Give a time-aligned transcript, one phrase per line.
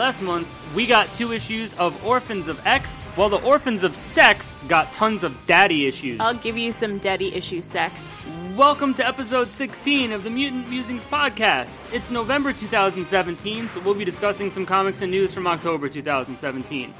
[0.00, 4.56] last month we got two issues of Orphans of X, while the Orphans of Sex
[4.66, 6.18] got tons of daddy issues.
[6.20, 8.26] I'll give you some daddy issue sex.
[8.56, 11.68] Welcome to episode 16 of the Mutant Musings podcast.
[11.92, 16.94] It's November 2017, so we'll be discussing some comics and news from October 2017.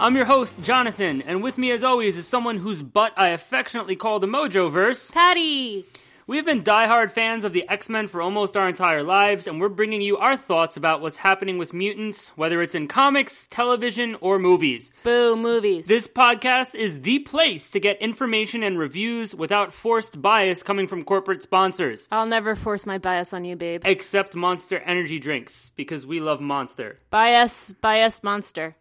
[0.00, 3.94] I'm your host, Jonathan, and with me as always is someone whose butt I affectionately
[3.94, 5.12] call the Mojo Verse.
[5.12, 5.86] Patty!
[6.30, 9.68] We've been diehard fans of the X Men for almost our entire lives, and we're
[9.68, 14.38] bringing you our thoughts about what's happening with mutants, whether it's in comics, television, or
[14.38, 14.92] movies.
[15.02, 15.86] Boo, movies.
[15.86, 21.02] This podcast is the place to get information and reviews without forced bias coming from
[21.02, 22.06] corporate sponsors.
[22.12, 23.82] I'll never force my bias on you, babe.
[23.84, 27.00] Except Monster Energy drinks, because we love Monster.
[27.10, 28.76] Bias, bias monster.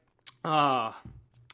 [0.45, 1.02] Ah,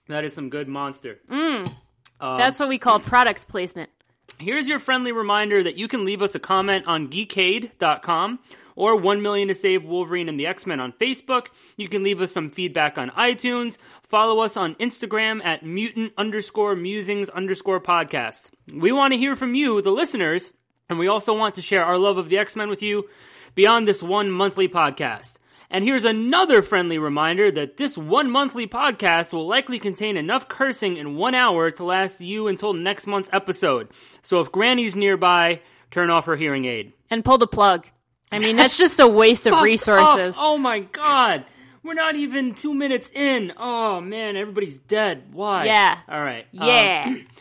[0.09, 1.19] that is some good Monster.
[1.31, 1.73] Mmm.
[2.19, 3.91] That's what we call products placement.
[4.37, 8.39] Here's your friendly reminder that you can leave us a comment on geekade.com
[8.75, 11.47] or 1 million to save Wolverine and the X-Men on Facebook.
[11.77, 13.77] You can leave us some feedback on iTunes.
[14.03, 18.51] Follow us on Instagram at mutant underscore musings underscore podcast.
[18.73, 20.51] We want to hear from you, the listeners,
[20.89, 23.07] and we also want to share our love of the X-Men with you
[23.55, 25.33] beyond this one monthly podcast.
[25.75, 30.95] And here's another friendly reminder that this one monthly podcast will likely contain enough cursing
[30.95, 33.89] in one hour to last you until next month's episode.
[34.21, 35.59] So if Granny's nearby,
[35.91, 36.93] turn off her hearing aid.
[37.09, 37.87] And pull the plug.
[38.31, 40.37] I mean, that's just a waste of resources.
[40.37, 40.41] up.
[40.45, 41.43] Oh my god.
[41.83, 43.51] We're not even two minutes in.
[43.57, 45.23] Oh man, everybody's dead.
[45.33, 45.65] Why?
[45.65, 45.99] Yeah.
[46.07, 46.45] All right.
[46.57, 47.15] Um, Yeah.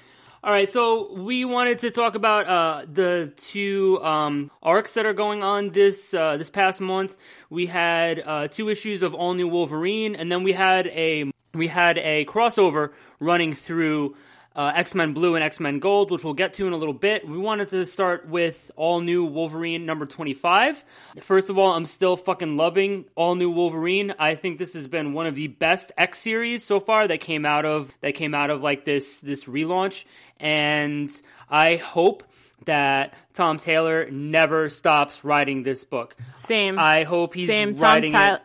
[0.45, 5.15] all right, so we wanted to talk about uh, the two um, arcs that are
[5.15, 7.17] going on this uh, this past month.
[7.49, 11.69] We had uh, two issues of All New Wolverine, and then we had a we
[11.69, 14.17] had a crossover running through
[14.57, 16.95] uh, X Men Blue and X Men Gold, which we'll get to in a little
[16.95, 17.27] bit.
[17.29, 20.85] We wanted to start with All New Wolverine number twenty five.
[21.21, 24.15] First of all, I'm still fucking loving All New Wolverine.
[24.19, 27.45] I think this has been one of the best X series so far that came
[27.45, 30.05] out of that came out of like this this relaunch
[30.39, 31.11] and
[31.51, 32.23] I hope
[32.67, 36.17] that Tom Taylor never stops writing this book.
[36.37, 36.79] Same.
[36.79, 37.75] I hope he's Same.
[37.75, 38.37] Tom writing Tyler.
[38.37, 38.43] it.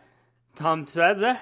[0.56, 1.38] Tom Taylor,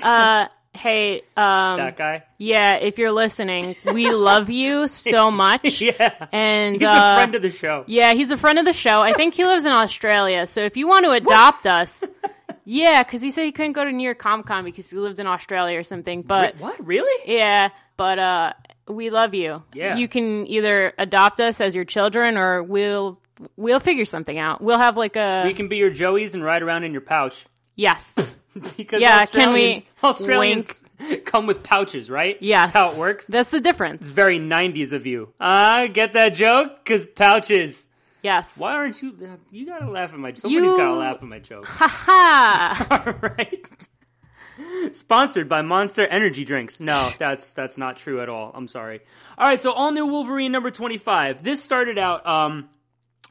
[0.00, 2.24] Uh, hey, um, that guy.
[2.38, 5.80] yeah, if you're listening, we love you so much.
[5.80, 7.84] Yeah, And, he's uh, a friend of the show.
[7.86, 9.00] Yeah, he's a friend of the show.
[9.00, 10.46] I think he lives in Australia.
[10.46, 12.02] So if you want to adopt us,
[12.64, 15.18] yeah, because he said he couldn't go to New York Comic Con because he lived
[15.18, 16.22] in Australia or something.
[16.22, 16.84] But what?
[16.84, 17.32] Really?
[17.36, 18.52] yeah, but uh,
[18.88, 19.62] we love you.
[19.74, 19.96] Yeah.
[19.96, 23.20] you can either adopt us as your children, or we'll
[23.56, 24.62] we'll figure something out.
[24.62, 27.46] We'll have like a We can be your Joeys and ride around in your pouch.
[27.76, 28.14] Yes,
[28.76, 32.36] because Yeah, can we- Australians, Australians come with pouches, right?
[32.40, 32.72] yes.
[32.72, 33.26] That's how it works.
[33.26, 34.02] That's the difference.
[34.02, 35.32] It's very 90s of you.
[35.40, 36.84] Ah, get that joke?
[36.84, 37.86] Because pouches.
[38.22, 38.48] Yes.
[38.56, 39.16] Why aren't you?
[39.50, 40.32] You gotta laugh at my.
[40.34, 41.64] Somebody's You- gotta laugh at my joke.
[41.66, 43.02] Ha ha.
[43.06, 43.66] All right.
[44.92, 46.78] Sponsored by Monster Energy Drinks.
[46.78, 48.52] No, that's that's not true at all.
[48.54, 49.00] I'm sorry.
[49.38, 51.42] All right, so all new Wolverine number 25.
[51.42, 52.68] This started out um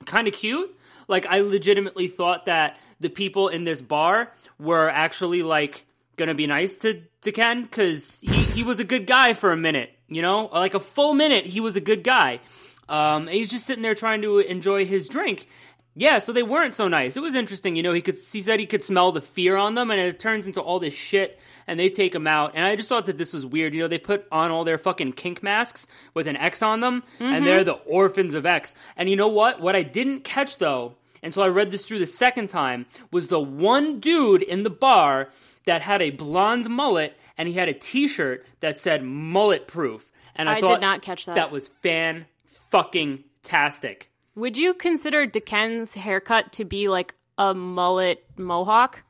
[0.06, 0.75] kind of cute.
[1.08, 5.86] Like I legitimately thought that the people in this bar were actually like
[6.18, 9.58] gonna be nice to to Ken because he he was a good guy for a
[9.58, 9.92] minute.
[10.08, 12.42] You know, like a full minute, he was a good guy.
[12.90, 15.48] Um, he's just sitting there trying to enjoy his drink.
[15.94, 17.18] Yeah, so they weren't so nice.
[17.18, 17.92] It was interesting, you know.
[17.92, 20.62] He could, he said he could smell the fear on them, and it turns into
[20.62, 21.38] all this shit,
[21.68, 22.54] and they take him out.
[22.56, 23.74] And I just thought that this was weird.
[23.74, 27.04] You know, they put on all their fucking kink masks with an X on them,
[27.20, 28.74] and they're the orphans of X.
[28.96, 29.60] And you know what?
[29.60, 33.40] What I didn't catch though, until I read this through the second time, was the
[33.40, 35.30] one dude in the bar
[35.66, 40.50] that had a blonde mullet, and he had a T-shirt that said "mullet proof." And
[40.50, 41.36] I, I thought did not catch that.
[41.36, 42.26] That was fan
[42.72, 44.09] fucking tastic.
[44.36, 49.03] Would you consider Daken's haircut to be like a mullet mohawk?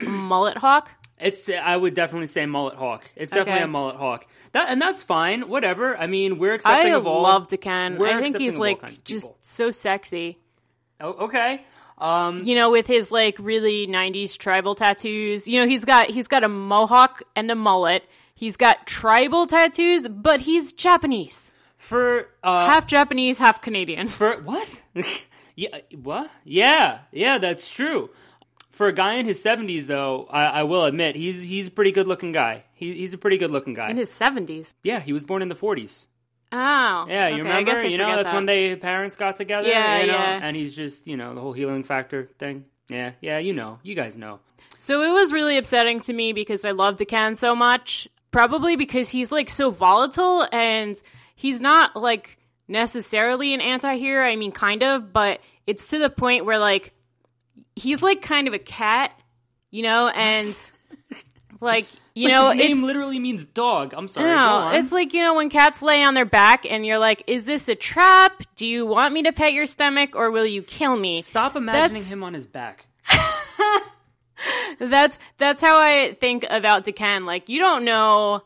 [0.00, 0.90] A mullet hawk?
[1.20, 3.10] It's I would definitely say mullet hawk.
[3.16, 3.64] It's definitely Okay.
[3.64, 4.26] a mullet hawk.
[4.52, 5.48] That and that's fine.
[5.48, 5.98] Whatever.
[5.98, 7.26] I mean, we're accepting I of all.
[7.26, 8.00] I love Daken.
[8.00, 9.38] I think he's like just people.
[9.42, 10.38] so sexy.
[11.00, 11.64] Oh, okay.
[11.98, 15.48] Um, You know, with his like really '90s tribal tattoos.
[15.48, 18.04] You know, he's got he's got a mohawk and a mullet.
[18.34, 24.06] He's got tribal tattoos, but he's Japanese, for uh, half Japanese, half Canadian.
[24.20, 24.82] for what?
[25.56, 25.78] yeah.
[26.00, 26.30] What?
[26.44, 27.00] Yeah.
[27.10, 27.38] Yeah.
[27.38, 28.10] That's true.
[28.70, 31.90] For a guy in his seventies, though, I, I will admit he's he's a pretty
[31.90, 32.62] good looking guy.
[32.74, 33.90] He, he's a pretty good looking guy.
[33.90, 34.74] In his '70s.
[34.84, 36.06] yeah, he was born in the forties.
[36.50, 36.56] Oh,
[37.08, 37.52] Yeah, you okay, remember?
[37.52, 38.34] I guess I you know, that's that.
[38.34, 39.68] when they parents got together.
[39.68, 40.12] Yeah, you know?
[40.14, 40.40] yeah.
[40.42, 42.64] And he's just, you know, the whole healing factor thing.
[42.88, 44.40] Yeah, yeah, you know, you guys know.
[44.78, 48.08] So it was really upsetting to me because I love Daken so much.
[48.30, 51.00] Probably because he's like so volatile and
[51.34, 54.26] he's not like necessarily an anti-hero.
[54.26, 56.92] I mean, kind of, but it's to the point where like
[57.74, 59.12] he's like kind of a cat,
[59.70, 60.54] you know, and
[61.60, 63.94] Like, you know, His name literally means dog.
[63.96, 64.28] I'm sorry.
[64.28, 67.44] No, it's like, you know, when cats lay on their back and you're like, is
[67.44, 68.42] this a trap?
[68.56, 71.22] Do you want me to pet your stomach or will you kill me?
[71.22, 72.86] Stop imagining That's- him on his back.
[74.78, 77.24] That's that's how I think about Daken.
[77.24, 78.42] Like you don't know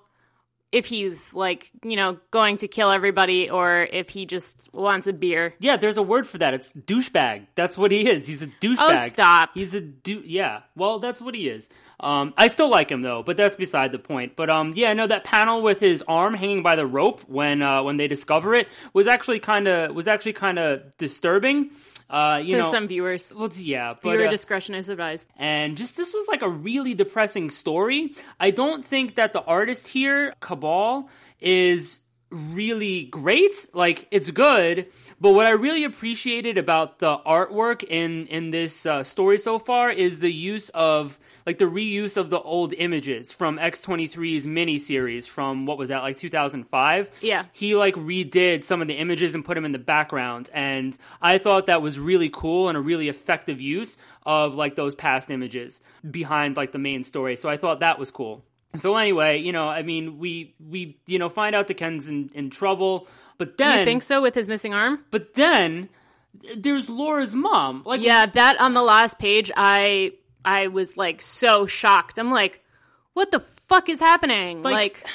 [0.70, 5.12] if he's like, you know, going to kill everybody or if he just wants a
[5.12, 5.52] beer.
[5.60, 6.54] Yeah, there's a word for that.
[6.54, 7.48] It's douchebag.
[7.54, 8.26] That's what he is.
[8.26, 9.04] He's a douchebag.
[9.04, 9.50] Oh, stop.
[9.52, 10.22] He's a do.
[10.24, 10.60] Yeah.
[10.74, 11.68] Well, that's what he is.
[12.02, 14.34] Um, I still like him though, but that's beside the point.
[14.36, 17.82] But um, yeah, no, that panel with his arm hanging by the rope when uh,
[17.84, 21.70] when they discover it was actually kind of was actually kind of disturbing.
[22.10, 23.32] Uh, you To know, some viewers.
[23.34, 25.26] well, yeah, but Viewer uh, discretion is advised.
[25.36, 28.14] and just this was like a really depressing story.
[28.38, 31.08] I don't think that the artist here, Cabal,
[31.40, 32.00] is
[32.32, 33.68] really great.
[33.72, 34.86] Like it's good,
[35.20, 39.90] but what I really appreciated about the artwork in in this uh, story so far
[39.90, 45.66] is the use of like the reuse of the old images from X23's miniseries from
[45.66, 47.10] what was that like 2005.
[47.20, 47.44] Yeah.
[47.52, 51.38] He like redid some of the images and put them in the background and I
[51.38, 55.80] thought that was really cool and a really effective use of like those past images
[56.08, 57.36] behind like the main story.
[57.36, 58.44] So I thought that was cool.
[58.76, 62.30] So anyway, you know, I mean, we we you know find out that Ken's in,
[62.34, 63.06] in trouble,
[63.38, 65.04] but then You think so with his missing arm?
[65.10, 65.88] but then
[66.56, 67.82] there's Laura's mom.
[67.84, 70.12] Like Yeah, that on the last page, I
[70.44, 72.18] I was like so shocked.
[72.18, 72.60] I'm like,
[73.12, 74.62] what the fuck is happening?
[74.62, 75.06] Like- Like,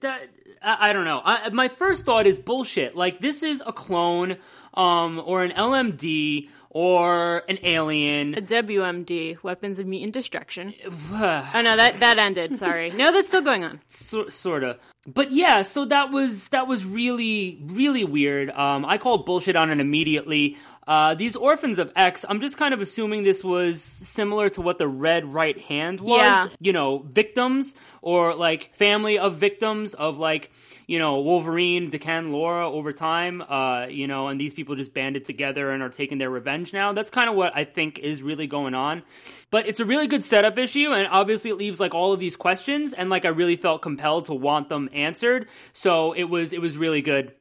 [0.00, 0.22] that
[0.62, 1.20] I, I don't know.
[1.24, 2.94] I, my first thought is bullshit.
[2.96, 4.36] Like this is a clone,
[4.74, 8.34] um, or an LMD or an alien.
[8.34, 10.74] a WMD, Weapons of Mutant Destruction.
[11.12, 12.56] Oh no, that that ended.
[12.56, 12.90] Sorry.
[12.90, 13.80] No, that's still going on.
[13.88, 14.78] so, sort of.
[15.06, 18.50] But yeah, so that was that was really really weird.
[18.50, 20.56] Um, I called bullshit on it immediately.
[20.90, 24.78] Uh, these orphans of X, I'm just kind of assuming this was similar to what
[24.78, 26.18] the Red Right Hand was.
[26.18, 26.48] Yeah.
[26.58, 30.50] You know, victims or like family of victims of like
[30.88, 33.40] you know Wolverine, Daken, Laura over time.
[33.40, 36.92] Uh, you know, and these people just banded together and are taking their revenge now.
[36.92, 39.04] That's kind of what I think is really going on.
[39.52, 42.34] But it's a really good setup issue, and obviously it leaves like all of these
[42.34, 45.46] questions, and like I really felt compelled to want them answered.
[45.72, 47.32] So it was it was really good.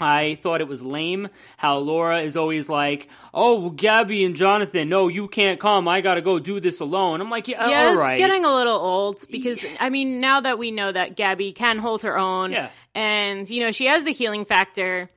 [0.00, 5.08] I thought it was lame how Laura is always like, "Oh, Gabby and Jonathan, no,
[5.08, 5.88] you can't come.
[5.88, 8.78] I gotta go do this alone." I'm like, "Yeah, Yeah, all it's getting a little
[8.78, 12.70] old because I mean, now that we know that Gabby can hold her own, Yeah.
[12.94, 15.10] and you know she has the healing factor.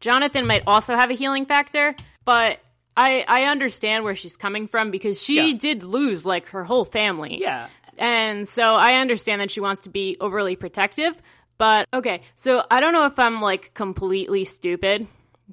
[0.00, 1.94] Jonathan might also have a healing factor,
[2.24, 2.58] but
[2.96, 5.56] I I understand where she's coming from because she Yeah.
[5.58, 7.38] did lose like her whole family.
[7.40, 11.14] yeah, And so I understand that she wants to be overly protective.
[11.58, 15.06] But okay, so I don't know if I'm like completely stupid,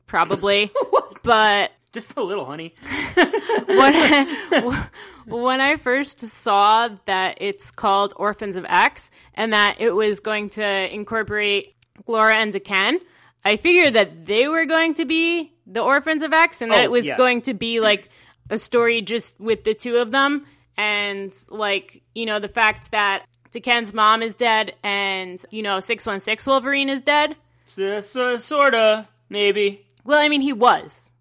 [0.08, 0.72] probably,
[1.24, 2.74] but just a little, honey.
[3.16, 4.88] when I,
[5.26, 10.50] when I first saw that it's called Orphans of X and that it was going
[10.52, 11.76] to incorporate
[12.08, 12.98] Laura and Daken,
[13.46, 16.84] I figured that they were going to be the Orphans of X and that Oh,
[16.84, 17.16] it was yeah.
[17.16, 18.10] going to be like
[18.50, 20.46] a story just with the two of them
[20.76, 26.50] and like, you know, the fact that Daken's mom is dead and, you know, 616
[26.52, 27.36] Wolverine is dead.
[27.66, 31.14] So, so, sorta, maybe, Well, I mean, he was.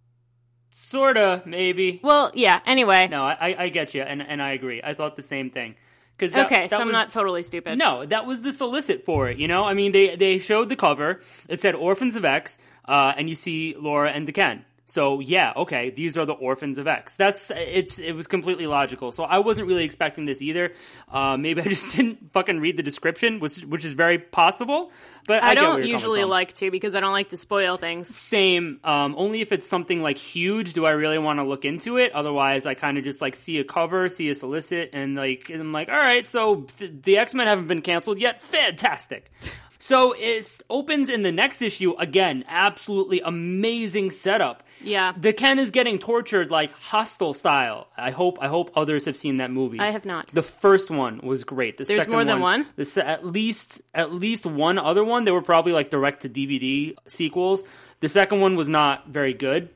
[0.71, 2.01] sorta, maybe.
[2.03, 3.09] Well, yeah, anyway.
[3.09, 4.81] No, I, I- get you, and and I agree.
[4.83, 5.77] I thought the same thing.
[6.17, 7.79] Because okay, so I'm not totally stupid.
[7.79, 9.39] No, that was the solicit for it.
[9.39, 11.21] You know, I mean, they they showed the cover.
[11.49, 14.63] It said Orphans of X, uh, and you see Laura and Daken.
[14.87, 17.17] So yeah, okay, these are the Orphans of X.
[17.17, 19.13] That's it's it was completely logical.
[19.13, 20.73] So I wasn't really expecting this either.
[21.11, 24.91] Uh, maybe I just didn't fucking read the description, which which is very possible.
[25.27, 28.15] But I, I don't usually like to because I don't like to spoil things.
[28.15, 28.81] Same.
[28.83, 32.13] Um, only if it's something like huge do I really want to look into it.
[32.13, 35.61] Otherwise, I kind of just like see a cover, see a solicit, and like and
[35.61, 38.43] I'm like, all right, so th- the X Men haven't been canceled yet.
[38.43, 39.31] Fantastic.
[39.85, 42.45] So it opens in the next issue again.
[42.47, 44.63] Absolutely amazing setup.
[44.85, 45.13] Yeah.
[45.17, 47.89] The Ken is getting tortured like Hostel style.
[47.97, 49.79] I hope I hope others have seen that movie.
[49.81, 50.29] I have not.
[50.29, 51.79] The first one was great.
[51.79, 52.67] The There's more than one?
[52.77, 55.25] The se- at least at least one other one.
[55.25, 57.65] They were probably like direct to DVD sequels.
[58.01, 59.69] The second one was not very good.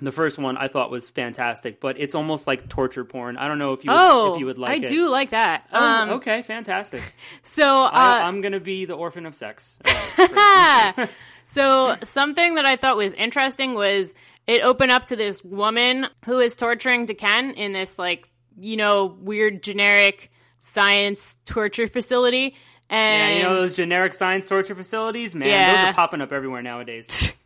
[0.00, 3.36] The first one I thought was fantastic, but it's almost like torture porn.
[3.36, 4.84] I don't know if you would, Oh, if you would like it.
[4.84, 4.88] I it.
[4.90, 5.66] do like that.
[5.72, 7.02] Oh, um, okay, fantastic.
[7.42, 9.76] So, uh, I, I'm gonna be the orphan of sex.
[10.18, 11.06] Uh,
[11.46, 14.14] so something that I thought was interesting was
[14.48, 18.28] it opened up to this woman who is torturing Daken in this like
[18.58, 22.56] you know weird generic science torture facility.
[22.90, 25.48] yeah, And you know those generic science torture facilities, man.
[25.48, 27.32] Those are popping up everywhere nowadays.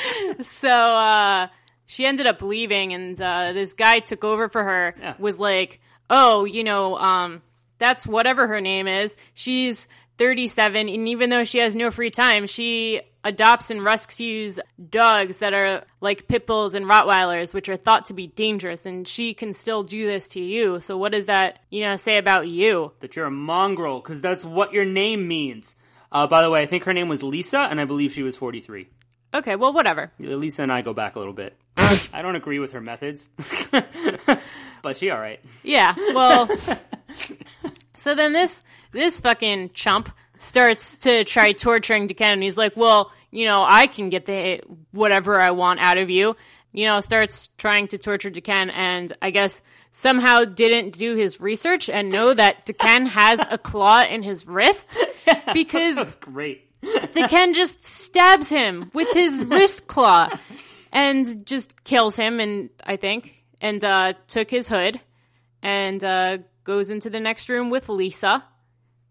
[0.40, 1.48] so uh,
[1.86, 4.94] she ended up leaving, and uh, this guy took over for her.
[4.98, 5.14] Yeah.
[5.18, 7.42] Was like, oh, you know, um,
[7.78, 9.16] that's whatever her name is.
[9.34, 14.58] She's 37, and even though she has no free time, she adopts and rescues
[14.90, 19.06] dogs that are like pit bulls and Rottweilers, which are thought to be dangerous, and
[19.06, 20.80] she can still do this to you.
[20.80, 22.92] So, what does that, you know, say about you?
[23.00, 25.76] That you're a mongrel, because that's what your name means.
[26.10, 28.36] Uh, by the way, I think her name was Lisa, and I believe she was
[28.36, 28.88] 43.
[29.34, 30.12] Okay, well, whatever.
[30.18, 31.56] Lisa and I go back a little bit.
[31.76, 33.30] I don't agree with her methods,
[34.82, 35.40] but she all right.
[35.62, 36.50] Yeah, well,
[37.96, 43.12] so then this this fucking chump starts to try torturing Daken, and he's like, "Well,
[43.30, 44.60] you know, I can get the
[44.92, 46.36] whatever I want out of you."
[46.72, 51.88] You know, starts trying to torture Daken, and I guess somehow didn't do his research
[51.90, 54.88] and know that Daken has a claw in his wrist
[55.52, 56.68] because That's great.
[56.82, 60.28] Daken just stabs him with his wrist claw
[60.92, 65.00] and just kills him, and I think, and uh, took his hood
[65.62, 68.44] and uh, goes into the next room with Lisa.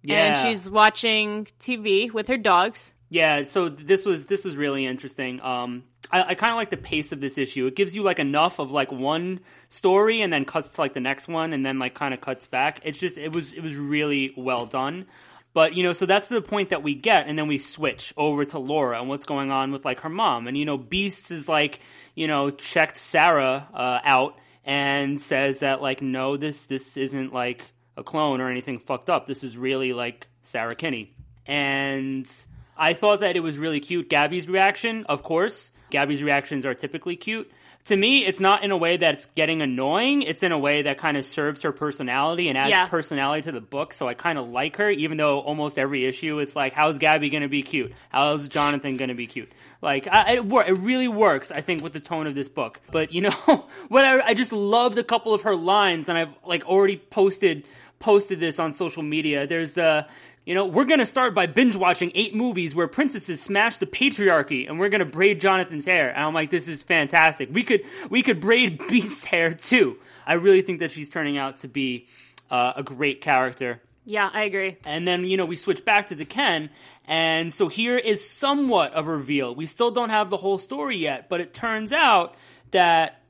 [0.03, 0.25] Yeah.
[0.25, 2.93] And she's watching TV with her dogs.
[3.09, 5.41] Yeah, so this was this was really interesting.
[5.41, 7.67] Um, I, I kind of like the pace of this issue.
[7.67, 11.01] It gives you like enough of like one story, and then cuts to like the
[11.01, 12.79] next one, and then like kind of cuts back.
[12.83, 15.07] It's just it was it was really well done.
[15.53, 18.45] But you know, so that's the point that we get, and then we switch over
[18.45, 21.49] to Laura and what's going on with like her mom, and you know, Beasts is
[21.49, 21.81] like
[22.15, 27.65] you know checked Sarah uh, out and says that like no, this this isn't like
[27.97, 29.25] a clone or anything fucked up.
[29.25, 31.13] This is really like Sarah Kinney,
[31.45, 32.29] and
[32.77, 34.09] I thought that it was really cute.
[34.09, 35.71] Gabby's reaction, of course.
[35.91, 37.51] Gabby's reactions are typically cute.
[37.85, 40.21] To me, it's not in a way that's getting annoying.
[40.21, 42.85] It's in a way that kind of serves her personality and adds Yeah.
[42.87, 43.93] personality to the book.
[43.95, 47.29] So I kind of like her, even though almost every issue it's like, how's Gabby
[47.31, 47.91] going to be cute?
[48.09, 49.51] How's Jonathan going to be cute?
[49.81, 52.79] Like, I, it, it really works, I think, with the tone of this book.
[52.91, 53.31] But you know,
[53.89, 57.63] what I, I just loved a couple of her lines, and I've like already posted
[58.01, 59.47] posted this on social media.
[59.47, 60.07] There's the
[60.45, 64.67] you know, we're gonna start by binge watching eight movies where princesses smash the patriarchy,
[64.67, 66.09] and we're gonna braid Jonathan's hair.
[66.09, 67.49] And I'm like, this is fantastic.
[67.51, 69.97] We could we could braid Beast's hair too.
[70.25, 72.07] I really think that she's turning out to be
[72.49, 73.81] uh, a great character.
[74.03, 74.77] Yeah, I agree.
[74.83, 76.69] And then, you know, we switch back to Ken,
[77.07, 79.53] and so here is somewhat of a reveal.
[79.53, 82.35] We still don't have the whole story yet, but it turns out
[82.71, 83.20] that,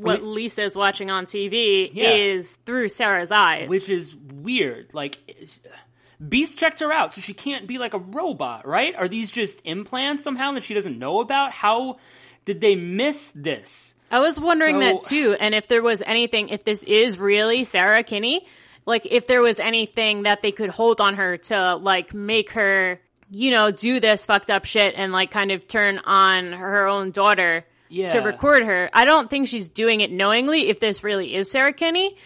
[0.00, 2.10] What Lisa is watching on TV Yeah.
[2.10, 3.68] is through Sarah's eyes.
[3.68, 5.18] which is weird, like,
[6.26, 8.92] Beast checked her out, so she can't be like a robot, right?
[8.96, 11.52] Are these just implants somehow that she doesn't know about?
[11.52, 11.98] How
[12.44, 13.94] did they miss this?
[14.10, 17.62] I was wondering So- that too, and if there was anything, if this is really
[17.62, 18.44] Sarah Kinney,
[18.84, 23.00] like if there was anything that they could hold on her to like make her,
[23.30, 27.12] you know, do this fucked up shit and like kind of turn on her own
[27.12, 28.90] daughter to record her.
[28.92, 32.16] I don't think she's doing it knowingly if this really is Sarah Kinney.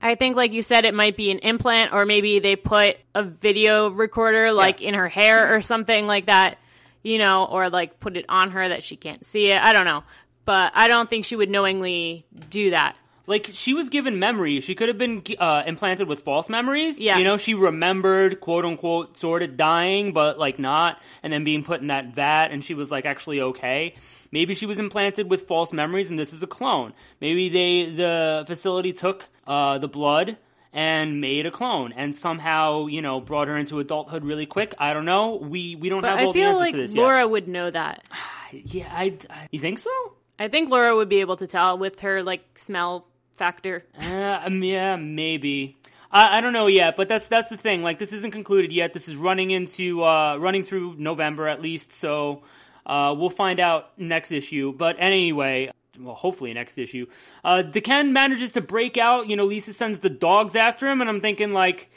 [0.00, 3.22] I think, like you said, it might be an implant, or maybe they put a
[3.22, 6.58] video recorder like in her hair or something like that,
[7.02, 9.60] you know, or like put it on her that she can't see it.
[9.60, 10.04] I don't know.
[10.44, 12.96] But I don't think she would knowingly do that.
[13.26, 14.64] Like she was given memories.
[14.64, 17.00] She could have been uh, implanted with false memories.
[17.00, 17.18] Yeah.
[17.18, 21.64] You know, she remembered quote unquote sort of dying, but like not, and then being
[21.64, 23.94] put in that vat, and she was like actually okay.
[24.30, 26.92] Maybe she was implanted with false memories, and this is a clone.
[27.20, 30.36] Maybe they the facility took uh, the blood
[30.72, 34.74] and made a clone, and somehow you know brought her into adulthood really quick.
[34.78, 35.36] I don't know.
[35.36, 37.70] We we don't But have I all the answers like to this Laura would know
[37.70, 38.04] that.
[38.52, 39.48] Yeah, I, I.
[39.50, 39.90] You think so?
[40.38, 43.04] I think Laura would be able to tell with her like smell
[43.36, 43.84] factor.
[43.98, 45.76] Uh, um, yeah, maybe.
[46.10, 47.82] I, I don't know yet, but that's that's the thing.
[47.82, 48.92] Like, this isn't concluded yet.
[48.92, 51.92] This is running into uh, running through November at least.
[51.92, 52.42] So
[52.84, 54.72] uh, we'll find out next issue.
[54.72, 57.06] But anyway, well, hopefully next issue.
[57.44, 59.28] Uh, Daken manages to break out.
[59.28, 61.90] You know, Lisa sends the dogs after him, and I'm thinking like.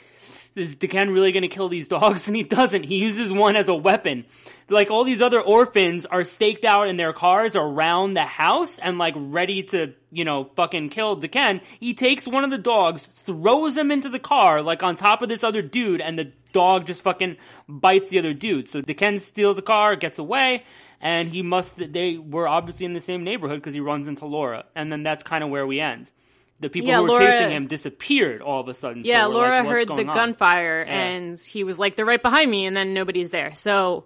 [0.60, 2.26] Is Daken really going to kill these dogs?
[2.30, 2.84] And he doesn't.
[2.84, 4.26] He uses one as a weapon.
[4.68, 8.98] Like all these other orphans are staked out in their cars around the house and
[8.98, 11.60] like ready to, you know, fucking kill Daken.
[11.80, 15.28] He takes one of the dogs, throws him into the car, like on top of
[15.28, 17.36] this other dude, and the dog just fucking
[17.68, 18.68] bites the other dude.
[18.68, 20.64] So Daken steals a car, gets away,
[21.00, 24.66] and he must, they were obviously in the same neighborhood because he runs into Laura.
[24.76, 26.12] And then that's kind of where we end.
[26.60, 29.02] The people Yeah, who were Laura- chasing him disappeared all of a sudden.
[29.04, 30.14] Yeah, so Laura like, heard the on?
[30.14, 30.92] gunfire Yeah.
[30.94, 33.54] and he was like, they're right behind me, and then nobody's there.
[33.54, 34.04] So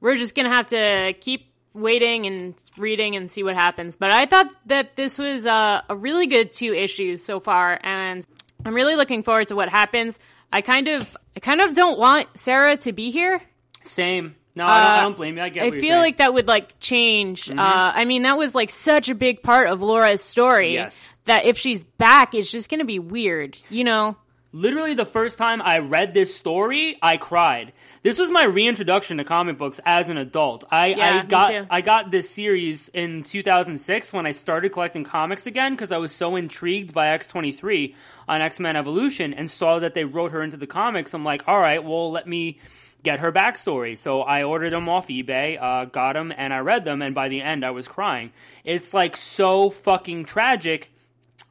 [0.00, 3.96] we're just gonna have to keep waiting and reading and see what happens.
[3.96, 8.26] But I thought that this was uh, a really good two issues so far, and
[8.64, 10.18] I'm really looking forward to what happens.
[10.52, 13.40] I kind of, I kind of don't want Sarah to be here.
[13.82, 14.34] Same.
[14.60, 15.42] No, I, don't, I Uh, don't blame you.
[15.42, 15.66] I get it.
[15.66, 15.92] I feel saying.
[15.92, 16.00] Mm-hmm.
[16.00, 17.50] like that would like change.
[17.50, 20.74] Uh, I mean, that was like such a big part of Laura's story.
[20.74, 21.18] Yes.
[21.24, 24.16] That if she's back, it's just going to be weird, you know?
[24.52, 27.72] literally the first time I read this story, I cried.
[28.02, 30.64] This was my reintroduction to comic books as an adult.
[30.70, 31.66] I, Yeah, I me got too.
[31.70, 36.12] I got this series in 2006 when I started collecting comics again because I was
[36.12, 37.94] so intrigued by X23
[38.28, 41.14] on X-Men Evolution and saw that they wrote her into the comics.
[41.14, 42.58] I'm like, all right, well, let me
[43.02, 43.96] get her backstory.
[43.98, 47.02] So I ordered them off eBay, uh, got them, and I read them.
[47.02, 48.32] And by the end, I was crying.
[48.64, 50.90] It's like so fucking tragic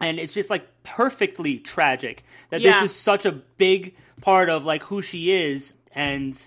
[0.01, 2.82] and it's just like perfectly tragic that Yeah.
[2.82, 6.39] this is such a big part of like who she is and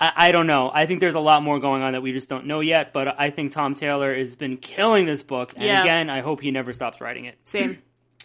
[0.00, 2.28] I, I don't know i think there's a lot more going on that we just
[2.28, 5.82] don't know yet but i think tom taylor has been killing this book and Yeah.
[5.82, 7.78] again i hope he never stops writing it Same.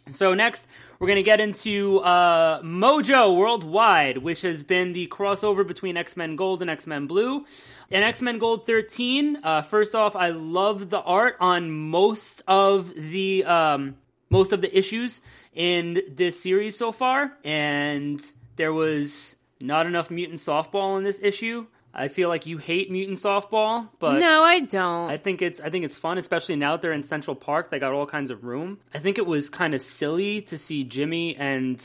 [0.09, 0.67] So next,
[0.99, 6.17] we're going to get into uh, Mojo Worldwide, which has been the crossover between X
[6.17, 7.45] Men Gold and X Men Blue.
[7.89, 12.93] In X Men Gold 13, uh, first off, I love the art on most of
[12.95, 13.95] the um,
[14.29, 15.21] most of the issues
[15.53, 18.21] in this series so far, and
[18.57, 21.65] there was not enough mutant softball in this issue.
[21.93, 25.11] I feel like you hate mutant softball, but no, I don't.
[25.11, 27.69] I think it's I think it's fun, especially now that they're in Central Park.
[27.69, 28.79] They got all kinds of room.
[28.93, 31.83] I think it was kind of silly to see Jimmy and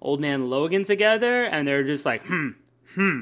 [0.00, 2.50] Old Man Logan together, and they're just like, hmm,
[2.94, 3.20] hmm,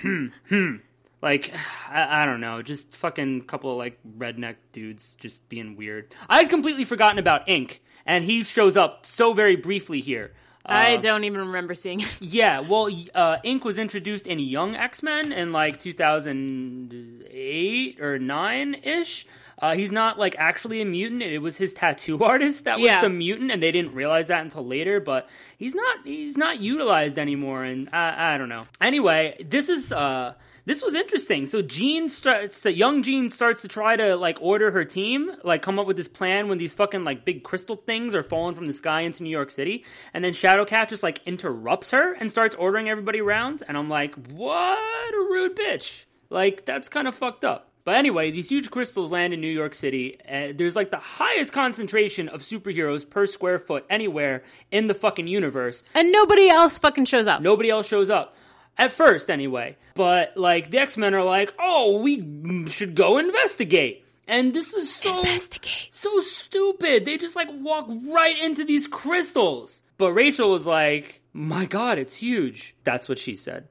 [0.00, 0.76] hmm, hmm.
[1.20, 1.52] Like
[1.90, 6.14] I, I don't know, just fucking couple of like redneck dudes just being weird.
[6.28, 10.32] I had completely forgotten about Ink, and he shows up so very briefly here.
[10.68, 12.08] I Uh, don't even remember seeing it.
[12.20, 18.74] yeah, well, uh, Ink was introduced in Young X Men in like 2008 or 9
[18.82, 19.26] ish.
[19.60, 21.20] Uh, he's not like actually a mutant.
[21.22, 23.00] It was his tattoo artist that was Yeah.
[23.00, 25.00] the mutant, and they didn't realize that until later.
[25.00, 28.66] But he's not he's not utilized anymore, and I, I don't know.
[28.80, 30.34] Anyway, this is uh
[30.68, 31.46] this was interesting.
[31.46, 35.62] So Jean starts, so young Jean starts to try to like order her team, like
[35.62, 38.66] come up with this plan when these fucking like big crystal things are falling from
[38.66, 42.54] the sky into New York City, and then Shadowcat just like interrupts her and starts
[42.54, 46.04] ordering everybody around, and I'm like, what a rude bitch!
[46.28, 47.70] Like that's kind of fucked up.
[47.84, 50.18] But anyway, these huge crystals land in New York City.
[50.30, 55.28] Uh, there's like the highest concentration of superheroes per square foot anywhere in the fucking
[55.28, 55.82] universe.
[55.94, 57.40] And nobody else fucking shows up.
[57.40, 58.36] Nobody else shows up.
[58.78, 59.76] At first, anyway.
[59.94, 64.04] But, like, the X Men are like, oh, we should go investigate.
[64.26, 65.18] And this is so.
[65.18, 65.88] Investigate.
[65.90, 67.04] So stupid.
[67.04, 69.82] They just, like, walk right into these crystals.
[69.96, 72.74] But Rachel was like, my god, it's huge.
[72.84, 73.68] That's what she said.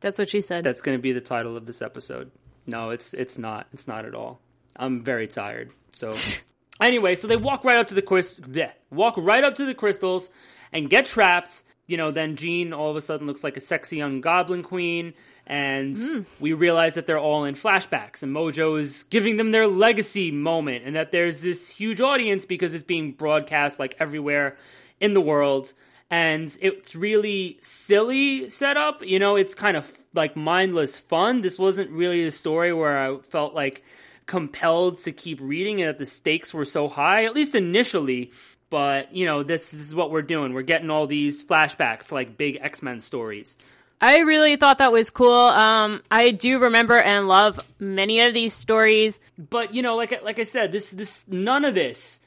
[0.00, 0.64] That's what she said.
[0.64, 2.30] That's going to be the title of this episode.
[2.66, 3.68] No, it's it's not.
[3.72, 4.40] It's not at all.
[4.76, 5.70] I'm very tired.
[5.92, 6.10] So
[6.80, 8.44] anyway, so they walk right up to the crystal,
[8.90, 10.30] walk right up to the crystals,
[10.72, 11.62] and get trapped.
[11.90, 15.14] You know, then Jean all of a sudden looks like a sexy young Goblin Queen,
[15.46, 16.20] and hmm.
[16.38, 20.84] we realize that they're all in flashbacks, and Mojo is giving them their legacy moment,
[20.84, 24.56] and that there's this huge audience because it's being broadcast like everywhere
[25.00, 25.72] in the world
[26.10, 29.04] and it's really silly setup.
[29.04, 31.40] You know, it's kind of like mindless fun.
[31.40, 33.84] This wasn't really a story where I felt like
[34.26, 38.32] compelled to keep reading and that the stakes were so high, at least initially.
[38.70, 40.54] But, you know, this, this is what we're doing.
[40.54, 43.56] We're getting all these flashbacks like big X Men stories.
[44.00, 45.28] I really thought that was cool.
[45.34, 49.20] Um, I do remember and love many of these stories.
[49.36, 52.20] But, you know, like, I- like I said, this, this, none of this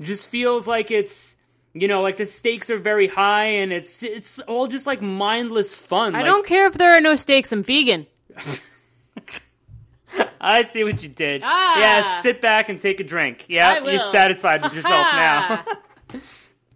[0.00, 1.36] just feels like it's,
[1.74, 5.72] you know, like the stakes are very high and it's, it's all just like mindless
[5.74, 6.14] fun.
[6.16, 7.52] I Like, don't care if there are no stakes.
[7.52, 8.06] I'm vegan.
[10.40, 11.42] I see what you did.
[11.44, 11.78] Ah.
[11.78, 13.44] Yeah, sit back and take a drink.
[13.48, 15.64] Yeah, you're satisfied with yourself now.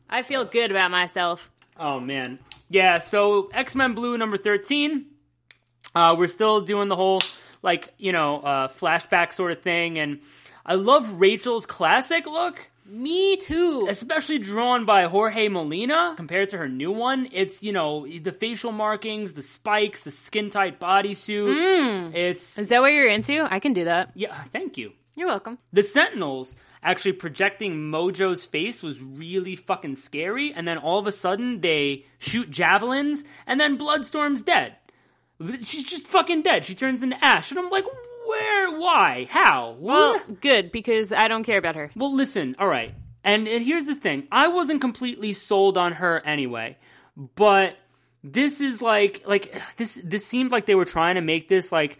[0.09, 1.51] I feel good about myself.
[1.79, 2.38] oh man.
[2.69, 5.07] Yeah, so X Men Blue number thirteen.
[5.95, 7.21] Uh, we're still doing the whole
[7.62, 10.21] like you know uh, flashback sort of thing, and
[10.67, 12.71] I love Rachel's classic look.
[12.87, 13.87] Me too.
[13.88, 17.29] especially drawn by Jorge Molina compared to her new one.
[17.33, 22.14] It's you know the facial markings, the spikes, the skin tight bodysuit.
[22.14, 23.47] It's Is that what you're into?
[23.51, 24.11] I can do that.
[24.14, 24.35] yeah.
[24.53, 24.93] Thank you.
[25.17, 25.59] You're welcome.
[25.73, 31.12] The Sentinels actually projecting Mojo's face was really fucking scary, and then all of a
[31.12, 34.77] sudden they shoot javelins, and then Bloodstorm's dead.
[35.62, 36.64] She's just fucking dead.
[36.64, 37.85] She turns into ash, and I'm like,
[38.27, 38.79] where?
[38.79, 39.27] Why?
[39.31, 39.77] How?
[39.81, 40.40] Well, What?
[40.40, 41.90] good because I don't care about her.
[41.97, 42.94] Well, listen, all right.
[43.25, 46.77] And, and here's the thing I wasn't completely sold on her anyway,
[47.16, 47.77] but
[48.23, 51.99] this is like, like, this, this seemed like they were trying to make this like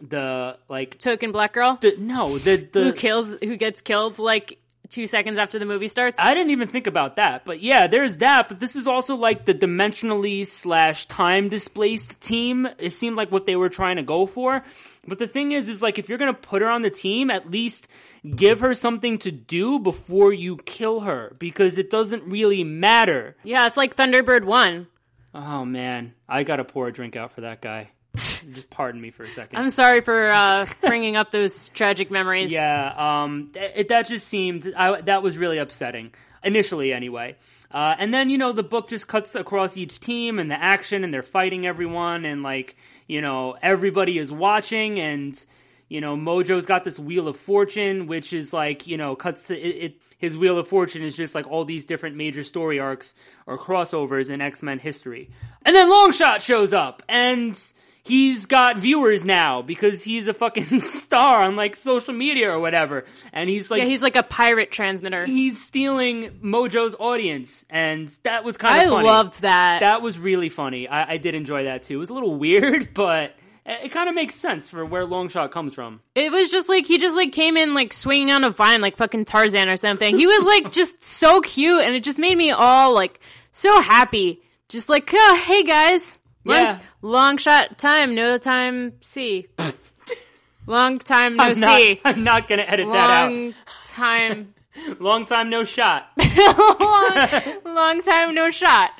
[0.00, 4.58] the, like, Token black girl the, no, the, the, who kills, who gets killed like
[4.88, 6.18] two seconds after the movie starts.
[6.20, 8.48] I didn't even think about that, but yeah, there's that.
[8.48, 12.68] But this is also like the dimensionally slash time displaced team.
[12.78, 14.62] It seemed like what they were trying to go for.
[15.06, 17.50] But the thing is, is like if you're gonna put her on the team, at
[17.50, 17.88] least
[18.34, 23.36] give her something to do before you kill her, because it doesn't really matter.
[23.44, 24.88] yeah, it's like Thunderbird one.
[25.34, 27.90] Oh man, I gotta pour a drink out for that guy.
[28.16, 32.50] Just pardon me for a 2nd I'm sorry for uh, bringing up those tragic memories.
[32.50, 37.36] Yeah, um, it, that just seemed I, that was really upsetting initially, anyway.
[37.70, 41.04] Uh, and then you know the book just cuts across each team and the action,
[41.04, 42.76] and they're fighting everyone, and like
[43.06, 45.44] you know everybody is watching, and
[45.88, 49.54] you know Mojo's got this wheel of fortune, which is like you know cuts it,
[49.56, 53.14] it his wheel of fortune is just like all these different major story arcs
[53.46, 55.30] or crossovers in X Men history,
[55.64, 57.58] and then Longshot shows up and
[58.06, 63.04] he's got viewers now because he's a fucking star on like social media or whatever.
[63.32, 65.26] And he's like, Yeah, he's like a pirate transmitter.
[65.26, 67.64] he's stealing Mojo's audience.
[67.68, 69.08] And that was kind I of funny.
[69.08, 69.80] I loved that.
[69.80, 70.88] that was really funny.
[70.88, 71.94] I, I did enjoy that too.
[71.94, 75.50] It was a little weird, but it, it kind of makes sense for where Longshot
[75.50, 76.00] comes from.
[76.14, 78.96] It was just like he just like came in like swinging on a vine like
[78.96, 80.16] fucking Tarzan or something.
[80.16, 83.18] He was like just so cute, and it just made me all like
[83.50, 84.42] so happy.
[84.68, 86.78] Just like, oh, hey guys, long, Yeah.
[87.02, 89.46] long shot time, no time see.
[90.66, 92.00] long time no I'm not, see.
[92.04, 93.32] I'm not gonna edit that out.
[93.32, 93.54] Long
[93.88, 94.52] time.
[95.00, 96.10] Long time no shot.
[96.18, 98.90] long, long time no shot.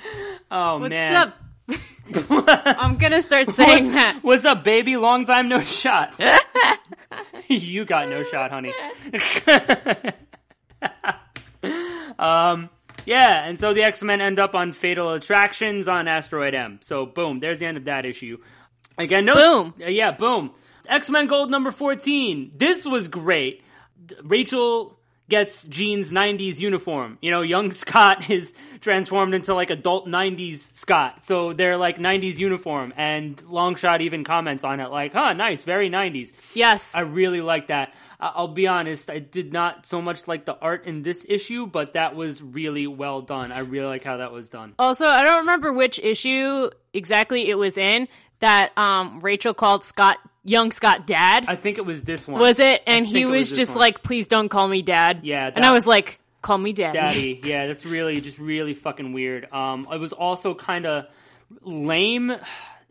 [0.50, 1.14] Oh What's man.
[1.16, 1.36] up?
[2.80, 4.20] I'm gonna start saying that.
[4.22, 4.96] What's up, baby?
[4.96, 6.18] Long time no shot.
[7.48, 8.72] you got no shot, honey.
[12.18, 12.70] um,
[13.06, 16.80] yeah, and so the X Men end up on Fatal Attractions on Asteroid M.
[16.82, 18.38] So boom, there's the end of that issue.
[18.98, 19.34] Again, no.
[19.34, 19.74] Boom.
[19.80, 20.52] Uh, yeah, boom.
[20.88, 22.52] X Men Gold number fourteen.
[22.56, 23.62] This was great.
[24.04, 27.18] D- Rachel gets Jean's '90s uniform.
[27.20, 31.24] You know, young Scott is transformed into like adult '90s Scott.
[31.26, 35.90] So they're like '90s uniform, and Longshot even comments on it, like, "Huh, nice, very
[35.90, 36.94] '90s." Yes.
[36.94, 37.92] I really like that.
[38.18, 41.94] I'll be honest, I did not so much like the art in this issue, but
[41.94, 43.52] that was really well done.
[43.52, 44.74] I really like how that was done.
[44.78, 48.08] Also, I don't remember which issue exactly it was in
[48.40, 51.44] that um, Rachel called Scott young Scott dad.
[51.48, 52.40] I think it was this one.
[52.40, 52.82] was it?
[52.86, 53.80] And he it was, this just one.
[53.80, 57.40] like, "Please don't call me dad." Yeah, and I was like, "Call me daddy." Daddy.
[57.44, 59.52] Yeah, that's really just really fucking weird.
[59.52, 61.06] Um, it was also kind of
[61.62, 62.34] lame.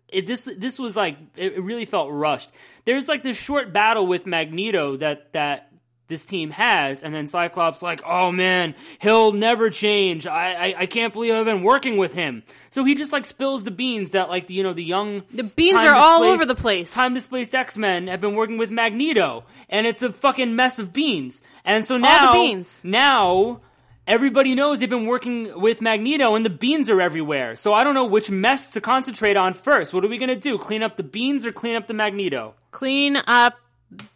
[0.10, 2.50] It, this this was like it, really felt rushed.
[2.86, 5.72] There's like this short battle with Magneto that that
[6.08, 10.28] this team has, and then Cyclops like, oh man, he'll never change.
[10.28, 12.44] I, I I can't believe I've been working with him.
[12.70, 15.44] So he just like spills the beans that like the, you know the young The
[15.44, 16.94] beans are all over the place.
[16.94, 20.94] Time displaced X Men have been working with Magneto, and it's a fucking mess of
[20.94, 21.42] beans.
[21.64, 22.82] And so now, beans.
[22.84, 23.62] now
[24.08, 27.56] everybody knows they've been working with Magneto, and the beans are everywhere.
[27.56, 29.94] So I don't know which mess to concentrate on first.
[29.94, 30.58] What are we gonna do?
[30.58, 32.56] Clean up the beans or clean up the Magneto?
[32.72, 33.56] Clean up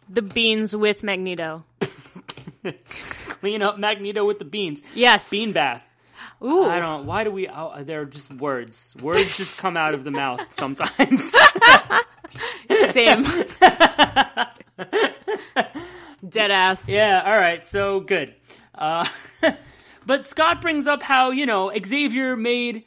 [0.08, 1.64] the beans with Magneto.
[3.40, 4.82] Clean up Magneto with the beans.
[4.94, 5.30] Yes.
[5.30, 5.86] Bean bath.
[6.42, 6.64] Ooh.
[6.64, 7.04] I don't.
[7.06, 7.48] Why do we?
[7.48, 8.94] Oh, they're just words.
[9.02, 11.32] Words just come out of the mouth sometimes.
[12.92, 13.24] Same.
[16.26, 16.88] Dead ass.
[16.88, 18.34] Yeah, all right, so good.
[18.74, 19.06] Uh,
[20.06, 22.84] but Scott brings up how, you know, Xavier made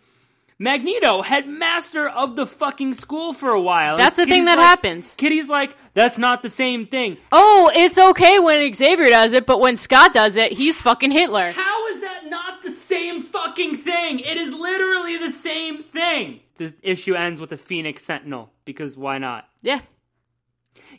[0.59, 3.97] Magneto headmaster of the fucking school for a while.
[3.97, 5.13] That's the thing that like- happens.
[5.17, 7.17] Kitty's like, that's not the same thing.
[7.31, 11.51] Oh, it's okay when Xavier does it, but when Scott does it, he's fucking Hitler.
[11.51, 14.19] How is that not the same fucking thing?
[14.19, 16.39] It is literally the same thing.
[16.57, 19.47] The issue ends with a Phoenix Sentinel, because why not?
[19.61, 19.81] Yeah.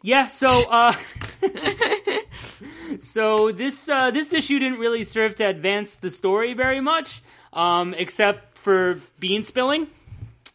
[0.02, 0.92] Yeah, so uh
[3.00, 7.94] So this uh this issue didn't really serve to advance the story very much, um,
[7.94, 9.88] except for bean spilling.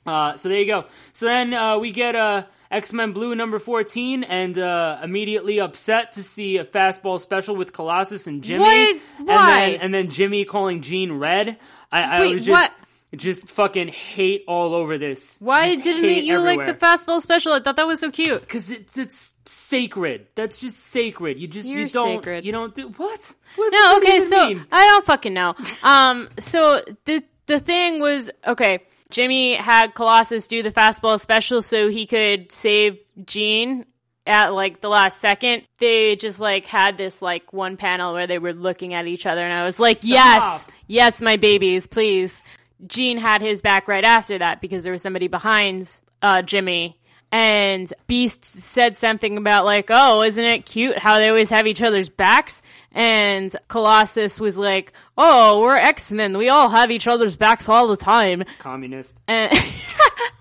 [0.06, 0.86] Uh so there you go.
[1.14, 6.24] So then uh we get uh X-Men Blue number 14 and uh immediately upset to
[6.24, 8.64] see a fastball special with Colossus and Jimmy.
[8.64, 9.02] What?
[9.18, 9.72] And Why?
[9.72, 11.58] then and then Jimmy calling Jean red.
[11.92, 12.74] I, I Wait, was just what?
[13.16, 15.36] Just fucking hate all over this.
[15.40, 16.68] Why Just didn't you everywhere.
[16.68, 17.54] like the fastball special?
[17.54, 18.40] I thought that was so cute.
[18.42, 20.28] Because it's it's sacred.
[20.36, 21.40] That's just sacred.
[21.40, 22.46] You just You're you don't sacred.
[22.46, 23.36] you don't do what?
[23.56, 24.66] what No, do okay, so mean?
[24.72, 25.56] I don't fucking know.
[25.82, 28.84] Um, so the the thing was okay.
[29.10, 33.86] Jimmy had Colossus do the fastball special so he could save Jean
[34.28, 35.64] at like the last second.
[35.80, 39.44] They just like had this like one panel where they were looking at each other,
[39.44, 42.46] and I was like, yes, yes, my babies, please.
[42.88, 46.98] Jean had his back right after that because there was somebody behind uh, Jimmy.
[47.32, 51.82] And Beast said something about like, oh, isn't it cute how they always have each
[51.82, 52.64] other's backs?
[52.92, 56.38] And Colossus was like, oh, we're X-Men.
[56.38, 58.46] We all have each other's backs all the time.
[58.58, 59.22] communist.
[59.28, 59.56] And,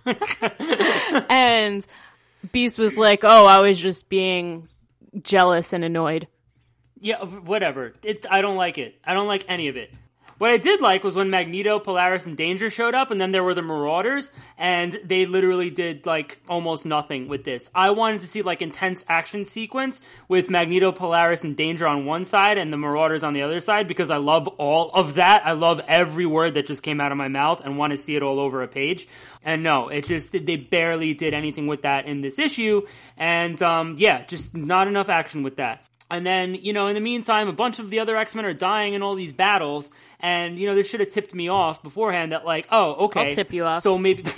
[1.28, 1.86] and
[2.52, 4.68] Beast was like, oh, I was just being
[5.22, 6.26] jealous and annoyed.
[7.00, 7.94] Yeah, whatever.
[8.02, 8.98] It I don't like it.
[9.04, 9.92] I don't like any of it.
[10.38, 13.42] What I did like was when Magneto, Polaris, and Danger showed up, and then there
[13.42, 17.68] were the Marauders, and they literally did like almost nothing with this.
[17.74, 22.24] I wanted to see like intense action sequence with Magneto, Polaris, and Danger on one
[22.24, 25.44] side, and the Marauders on the other side, because I love all of that.
[25.44, 28.14] I love every word that just came out of my mouth, and want to see
[28.14, 29.08] it all over a page.
[29.44, 33.96] And no, it just they barely did anything with that in this issue, and um,
[33.98, 35.84] yeah, just not enough action with that.
[36.10, 38.54] And then, you know, in the meantime, a bunch of the other X Men are
[38.54, 39.90] dying in all these battles,
[40.20, 43.32] and you know, this should have tipped me off beforehand that like, oh, okay, I'll
[43.34, 43.82] tip you off.
[43.82, 44.24] So maybe.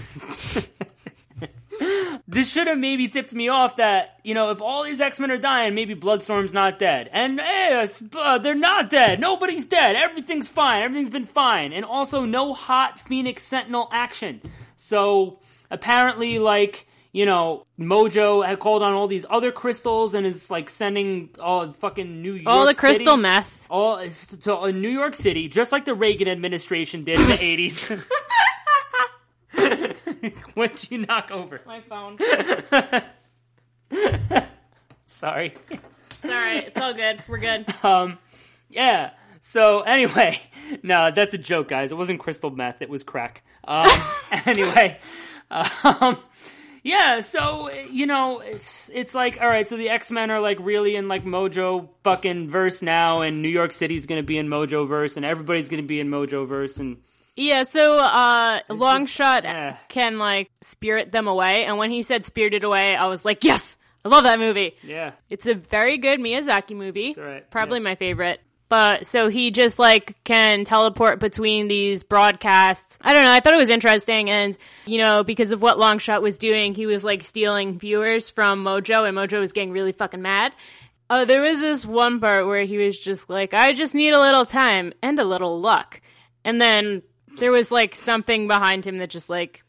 [2.28, 5.30] this should have maybe tipped me off that you know if all these X Men
[5.30, 9.20] are dying, maybe Bloodstorm's not dead, and hey, uh, they're not dead.
[9.20, 9.94] Nobody's dead.
[9.94, 10.82] Everything's fine.
[10.82, 14.40] Everything's been fine, and also no hot Phoenix Sentinel action.
[14.74, 15.38] So
[15.70, 20.70] apparently, like you know, Mojo had called on all these other crystals and is like
[20.70, 23.66] sending all fucking New York All the crystal City, meth.
[23.68, 24.00] all
[24.42, 27.90] to uh, New York City, just like the Reagan administration did in the eighties.
[30.54, 31.60] What'd you knock over?
[31.66, 32.18] My phone.
[35.06, 35.54] Sorry.
[35.70, 36.66] It's alright.
[36.68, 37.22] It's all good.
[37.28, 37.66] We're good.
[37.84, 38.18] Um,
[38.68, 39.10] yeah.
[39.40, 40.40] So anyway,
[40.82, 41.92] no, that's a joke, guys.
[41.92, 42.82] It wasn't crystal meth.
[42.82, 43.42] It was crack.
[43.64, 43.88] Um,
[44.46, 44.98] anyway,
[45.50, 46.18] um,
[46.82, 47.20] yeah.
[47.20, 49.66] So you know, it's it's like all right.
[49.66, 53.48] So the X Men are like really in like Mojo fucking verse now, and New
[53.48, 56.98] York City's gonna be in Mojo verse, and everybody's gonna be in Mojo verse, and
[57.36, 59.76] Yeah, so uh Longshot eh.
[59.88, 63.76] can like spirit them away, and when he said spirited away, I was like, Yes!
[64.04, 64.76] I love that movie.
[64.82, 67.14] yeah, It's a very good Miyazaki movie.
[67.18, 67.48] right.
[67.50, 67.84] Probably Yeah.
[67.84, 68.40] my favorite.
[68.70, 72.98] But so he just like can teleport between these broadcasts.
[73.02, 73.32] I don't know.
[73.32, 74.30] I thought it was interesting.
[74.30, 74.56] And,
[74.86, 79.08] you know, because of what Longshot was doing, he was like stealing viewers from Mojo
[79.08, 80.54] and Mojo was getting really fucking mad.
[81.10, 84.20] Uh, there was this one part where he was just like, I just need a
[84.20, 86.00] little time and a little luck.
[86.44, 87.02] And then
[87.38, 89.64] there was like something behind him that just like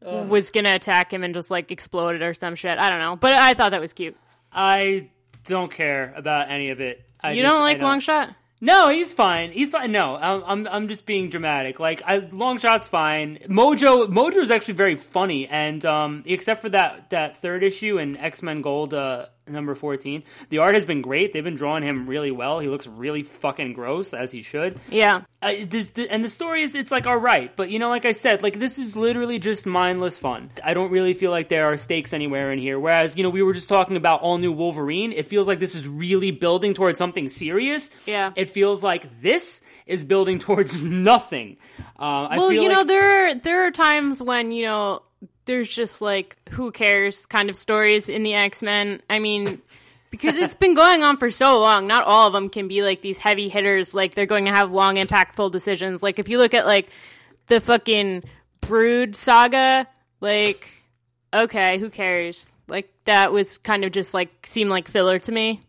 [0.00, 2.76] was gonna attack him and just like exploded or some shit.
[2.76, 3.14] I don't know.
[3.14, 4.16] But I thought that was cute.
[4.50, 5.10] I
[5.44, 7.06] don't care about any of it.
[7.22, 8.34] I You just- don't like Longshot?
[8.64, 9.50] No, he's fine.
[9.50, 9.90] He's fine.
[9.90, 11.80] No, I'm I'm, I'm just being dramatic.
[11.80, 13.38] Like, I, long shot's fine.
[13.48, 18.16] Mojo Mojo is actually very funny, and um, except for that that third issue in
[18.16, 21.32] X Men Gold uh, number fourteen, the art has been great.
[21.32, 22.58] They've been drawing him really well.
[22.58, 24.80] He looks really fucking gross as he should.
[24.90, 25.22] Yeah.
[25.40, 28.12] Uh, the, and the story is it's like all right, but you know, like I
[28.12, 30.50] said, like this is literally just mindless fun.
[30.62, 32.78] I don't really feel like there are stakes anywhere in here.
[32.78, 35.12] Whereas you know, we were just talking about all new Wolverine.
[35.12, 37.90] It feels like this is really building towards something serious.
[38.06, 38.32] Yeah.
[38.36, 41.56] It feels like this is building towards nothing.
[41.98, 45.02] Uh, I Well, you know, like, there are, there are times when you know
[45.44, 49.02] there's just like who cares kind of stories in the X Men.
[49.10, 49.60] I mean,
[50.10, 51.86] because it's been going on for so long.
[51.86, 53.94] Not all of them can be like these heavy hitters.
[53.94, 56.02] Like they're going to have long, impactful decisions.
[56.02, 56.88] Like if you look at like
[57.48, 58.24] the fucking
[58.60, 59.86] Brood saga,
[60.20, 60.68] like
[61.34, 62.46] okay, who cares?
[62.68, 65.60] Like that was kind of just like seemed like filler to me.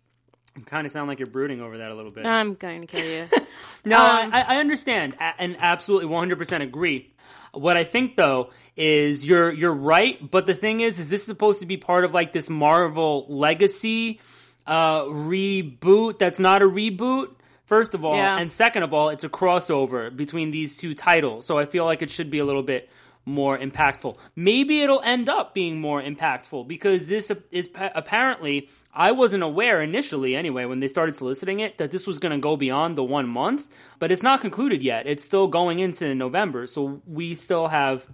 [0.65, 2.25] kind of sound like you're brooding over that a little bit.
[2.25, 3.27] I'm going to kill you.
[3.85, 7.13] No, Um, I, I understand and absolutely 100% agree.
[7.53, 11.59] What I think though is you're you're right, but the thing is, is this supposed
[11.59, 14.19] to be part of like this Marvel legacy
[14.65, 16.19] uh, reboot?
[16.19, 17.29] That's not a reboot.
[17.65, 18.37] First of all, Yeah.
[18.37, 22.01] and second of all, it's a crossover between these two titles, so I feel like
[22.01, 22.89] it should be a little bit
[23.25, 24.17] more impactful.
[24.35, 30.35] Maybe it'll end up being more impactful because this is apparently I wasn't aware initially
[30.35, 33.27] anyway when they started soliciting it that this was going to go beyond the 1
[33.29, 35.07] month, but it's not concluded yet.
[35.07, 36.67] It's still going into November.
[36.67, 38.05] So we still have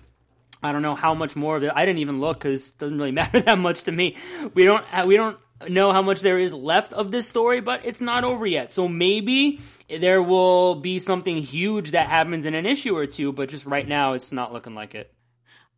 [0.61, 1.71] I don't know how much more of it.
[1.73, 4.15] I didn't even look cuz it doesn't really matter that much to me.
[4.53, 8.01] We don't we don't know how much there is left of this story, but it's
[8.01, 8.71] not over yet.
[8.71, 13.49] So maybe there will be something huge that happens in an issue or two, but
[13.49, 15.13] just right now it's not looking like it.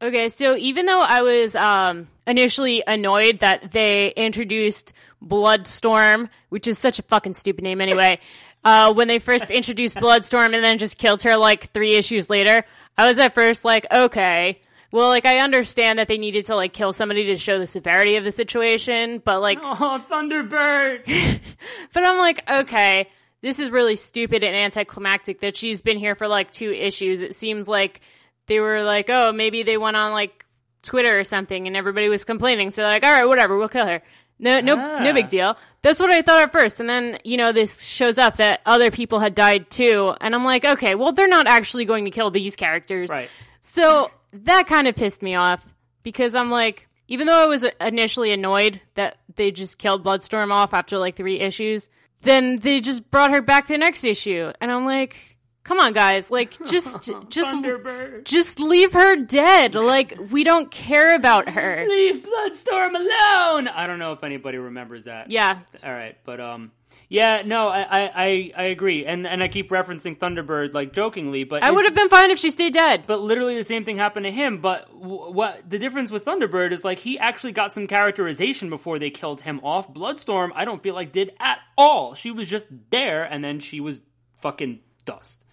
[0.01, 6.79] Okay, so even though I was um, initially annoyed that they introduced Bloodstorm, which is
[6.79, 8.19] such a fucking stupid name anyway,
[8.63, 12.65] uh, when they first introduced Bloodstorm and then just killed her like three issues later,
[12.97, 16.73] I was at first like, okay, well, like I understand that they needed to like
[16.73, 21.39] kill somebody to show the severity of the situation, but like, Oh, Thunderbird!
[21.93, 23.07] but I'm like, okay,
[23.41, 27.21] this is really stupid and anticlimactic that she's been here for like two issues.
[27.21, 28.01] It seems like
[28.47, 30.45] they were like, oh, maybe they went on like
[30.83, 32.71] Twitter or something and everybody was complaining.
[32.71, 34.01] So they're like, all right, whatever, we'll kill her.
[34.39, 35.03] No, no, Ah.
[35.03, 35.55] no big deal.
[35.83, 36.79] That's what I thought at first.
[36.79, 40.15] And then, you know, this shows up that other people had died too.
[40.19, 43.09] And I'm like, okay, well, they're not actually going to kill these characters.
[43.11, 43.29] right.
[43.61, 45.63] So that kind of pissed me off
[46.03, 50.73] because I'm like, even though I was initially annoyed that they just killed Bloodstorm off
[50.73, 51.89] after like three issues,
[52.23, 54.51] then they just brought her back the next issue.
[54.61, 55.30] And I'm like,
[55.63, 56.31] Come on, guys.
[56.31, 58.23] Like, just, just, Thunderbird.
[58.25, 59.75] just leave her dead.
[59.75, 61.85] Like, we don't care about her.
[61.87, 63.67] Leave Bloodstorm alone.
[63.67, 65.29] I don't know if anybody remembers that.
[65.29, 65.59] Yeah.
[65.83, 66.71] All right, but um,
[67.11, 71.43] yeah, no, I I, I, I agree, and and I keep referencing Thunderbird like jokingly,
[71.43, 73.03] but I would have been fine if she stayed dead.
[73.05, 74.59] But literally the same thing happened to him.
[74.61, 78.97] But w- what the difference with Thunderbird is like he actually got some characterization before
[78.97, 79.93] they killed him off.
[79.93, 82.15] Bloodstorm, I don't feel like did at all.
[82.15, 84.01] She was just there, and then she was
[84.41, 85.43] fucking dust.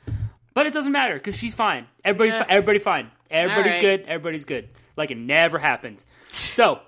[0.58, 1.86] But it doesn't matter because she's fine.
[2.04, 2.42] Everybody's Yeah.
[2.42, 3.12] fi- everybody fine.
[3.30, 3.80] Everybody's right.
[3.80, 4.00] good.
[4.08, 4.70] Everybody's good.
[4.96, 6.04] Like it never happened.
[6.26, 6.80] So.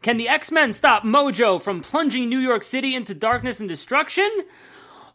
[0.00, 4.30] Can the X Men stop Mojo from plunging New York City into darkness and destruction?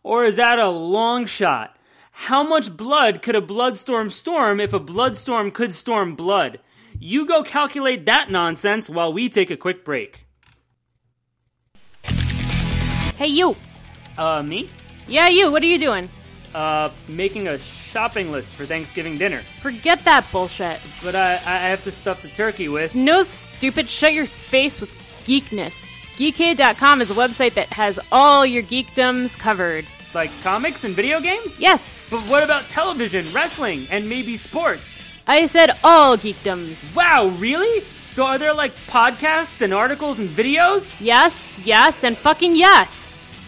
[0.03, 1.77] Or is that a long shot?
[2.11, 6.59] How much blood could a bloodstorm storm if a bloodstorm could storm blood?
[6.99, 10.25] You go calculate that nonsense while we take a quick break.
[13.15, 13.55] Hey, you.
[14.17, 14.67] Uh, me?
[15.07, 15.49] Yeah, you.
[15.49, 16.09] What are you doing?
[16.55, 19.39] Uh, making a shopping list for Thanksgiving dinner.
[19.39, 20.79] Forget that bullshit.
[21.03, 22.95] But I, I have to stuff the turkey with.
[22.95, 23.89] No, stupid.
[23.89, 24.89] Shut your face with
[25.25, 25.75] geekness.
[26.15, 29.85] Geekade.com is a website that has all your geekdoms covered.
[30.13, 31.59] Like comics and video games?
[31.59, 34.97] Yes, But what about television, wrestling, and maybe sports?
[35.27, 36.95] I said all geekdoms.
[36.95, 37.81] Wow, really?
[38.11, 40.95] So are there like podcasts and articles and videos?
[41.01, 43.04] Yes, yes, and fucking yes.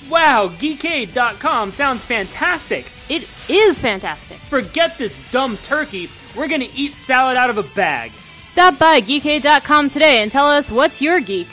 [0.10, 2.92] Wow, geekade.com sounds fantastic.
[3.10, 4.38] It is fantastic.
[4.38, 6.10] Forget this dumb turkey.
[6.36, 8.12] We're gonna eat salad out of a bag.
[8.52, 11.48] Stop by geekade.com today and tell us what's your geek.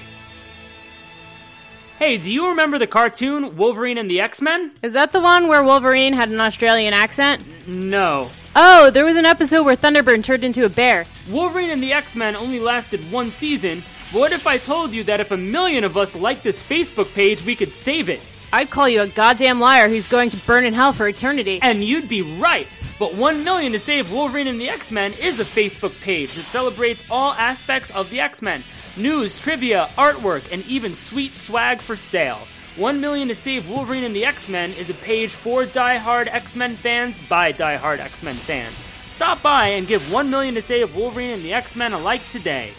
[1.98, 4.72] Hey, do you remember the cartoon Wolverine and the X-Men?
[4.82, 7.68] Is that the one where Wolverine had an Australian accent?
[7.68, 8.30] No.
[8.56, 11.06] Oh, there was an episode where Thunderbird turned into a bear.
[11.30, 15.20] Wolverine and the X-Men only lasted one season, but what if I told you that
[15.20, 18.20] if a million of us liked this Facebook page, we could save it?
[18.54, 21.58] I'd call you a goddamn liar who's going to burn in hell for eternity.
[21.60, 22.68] And you'd be right.
[23.00, 27.02] But 1 million to save Wolverine and the X-Men is a Facebook page that celebrates
[27.10, 28.62] all aspects of the X-Men.
[28.96, 32.38] News, trivia, artwork, and even sweet swag for sale.
[32.76, 37.28] 1 million to save Wolverine and the X-Men is a page for die-hard X-Men fans
[37.28, 38.76] by die-hard X-Men fans.
[39.16, 42.72] Stop by and give 1 million to save Wolverine and the X-Men a like today.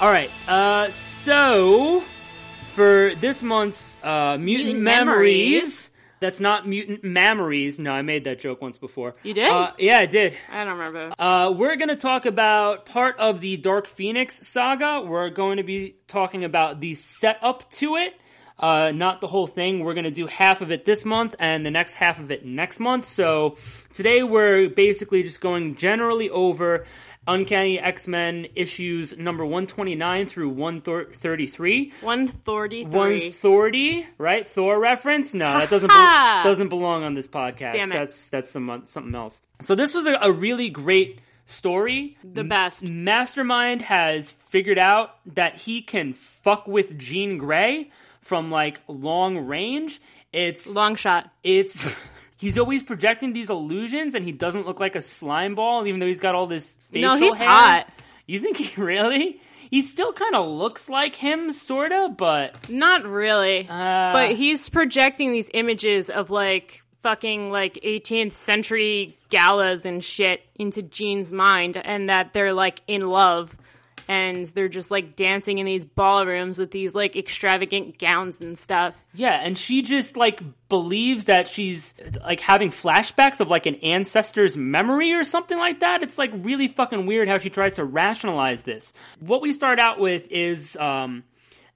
[0.00, 0.30] All right.
[0.48, 0.88] Uh,
[2.74, 5.90] for this month's uh, mutant, Mutant memories, Memories.
[6.20, 7.78] that's not mutant memories.
[7.78, 9.14] No, I made that joke once before.
[9.22, 9.46] You did?
[9.48, 10.34] Uh, yeah, I did.
[10.50, 11.12] I don't remember.
[11.18, 15.02] Uh, we're going to talk about part of the Dark Phoenix saga.
[15.02, 18.14] We're going to be talking about the setup to it,
[18.58, 19.80] uh, not the whole thing.
[19.84, 22.46] We're going to do half of it this month and the next half of it
[22.46, 23.04] next month.
[23.04, 23.58] So
[23.92, 26.86] today we're basically just going generally over
[27.28, 31.92] Uncanny X-Men issues number 129 through 133.
[32.00, 32.84] 133.
[32.84, 34.48] 130, right?
[34.48, 35.34] Thor reference?
[35.34, 35.94] No, that doesn't be-
[36.48, 37.72] doesn't belong on this podcast.
[37.72, 37.94] Damn it.
[37.94, 39.40] That's that's some something else.
[39.60, 42.16] So this was a, a really great story.
[42.24, 42.82] The best.
[42.82, 50.00] Mastermind has figured out that he can fuck with Jean Grey from like long range.
[50.32, 51.30] It's Long shot.
[51.42, 51.86] it's
[52.38, 56.06] he's always projecting these illusions and he doesn't look like a slime ball even though
[56.06, 57.46] he's got all this facial No, he's hair.
[57.48, 57.88] hot.
[58.26, 59.40] You think he really?
[59.70, 63.66] He still kind of looks like him, sorta, but Not really.
[63.68, 70.40] uh, but he's projecting these images of like fucking like 18th century galas and shit
[70.56, 73.56] into Jean's mind and that they're like in love
[74.08, 78.94] and they're just like dancing in these ballrooms with these like extravagant gowns and stuff.
[79.14, 80.40] yeah, and she just like
[80.70, 81.94] believes that she's
[82.24, 86.02] like having flashbacks of like an ancestor's memory or something like that.
[86.02, 88.94] It's like really fucking weird how she tries to rationalize this.
[89.20, 91.24] What we start out with is um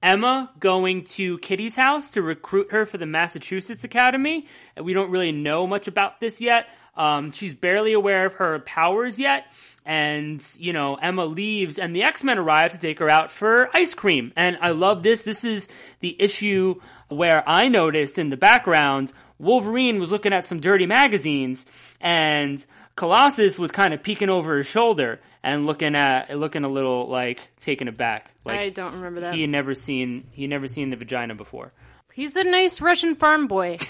[0.02, 4.46] Emma going to Kitty's house to recruit her for the Massachusetts Academy.
[4.82, 6.66] We don't really know much about this yet.
[6.94, 9.46] Um, she's barely aware of her powers yet.
[9.84, 13.94] And, you know, Emma leaves and the X-Men arrive to take her out for ice
[13.94, 14.32] cream.
[14.36, 15.22] And I love this.
[15.22, 15.68] This is
[16.00, 21.66] the issue where I noticed in the background, Wolverine was looking at some dirty magazines
[22.00, 22.64] and
[22.94, 27.50] Colossus was kind of peeking over his shoulder and looking at, looking a little like
[27.58, 28.30] taken aback.
[28.44, 29.34] Like, I don't remember that.
[29.34, 31.72] he had never seen he had never seen the vagina before.
[32.12, 33.78] He's a nice Russian farm boy.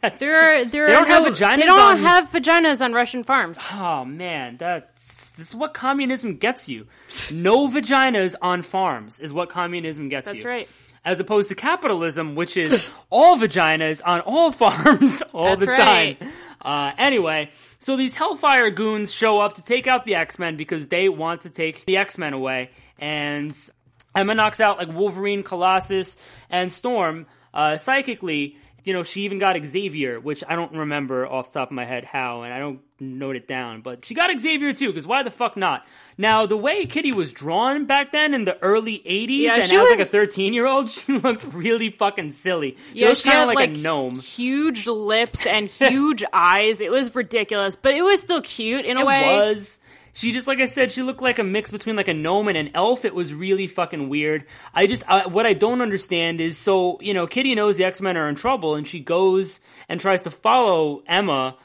[0.00, 2.92] That's, There are there They are don't have vaginas They don't on- have vaginas on
[2.92, 3.58] Russian farms.
[3.72, 6.86] oh man, that's this is what communism gets you.
[7.30, 10.34] No vaginas on farms is what communism gets you.
[10.34, 10.68] That's right.
[11.04, 16.18] As opposed to capitalism, which is all vaginas on all farms all That's the right.
[16.20, 16.32] time.
[16.62, 20.88] Uh, anyway, so these Hellfire goons show up to take out the X Men because
[20.88, 23.56] they want to take the X Men away, and
[24.14, 26.18] Emma knocks out like Wolverine, Colossus,
[26.50, 31.52] and Storm uh, psychically, you know, she even got Xavier, which I don't remember off
[31.52, 34.36] the top of my head how, and I don't note it down, but she got
[34.38, 35.86] Xavier too, because why the fuck not?
[36.18, 39.76] Now, the way Kitty was drawn back then in the early 80s, Yeah, and she
[39.76, 42.76] as like a 13 year old, she looked really fucking silly.
[42.92, 44.16] She Yeah, looked she kind had of like, like a gnome.
[44.20, 46.80] huge lips and huge eyes.
[46.80, 49.22] It was ridiculous, but it was still cute in a It way.
[49.24, 49.78] was.
[50.12, 52.56] She just, like I said, she looked like a mix between like a gnome and
[52.56, 53.04] an elf.
[53.04, 54.44] It was really fucking weird.
[54.74, 58.16] I just, I, what I don't understand is, so, you know, Kitty knows the X-Men
[58.16, 61.56] are in trouble and she goes and tries to follow Emma.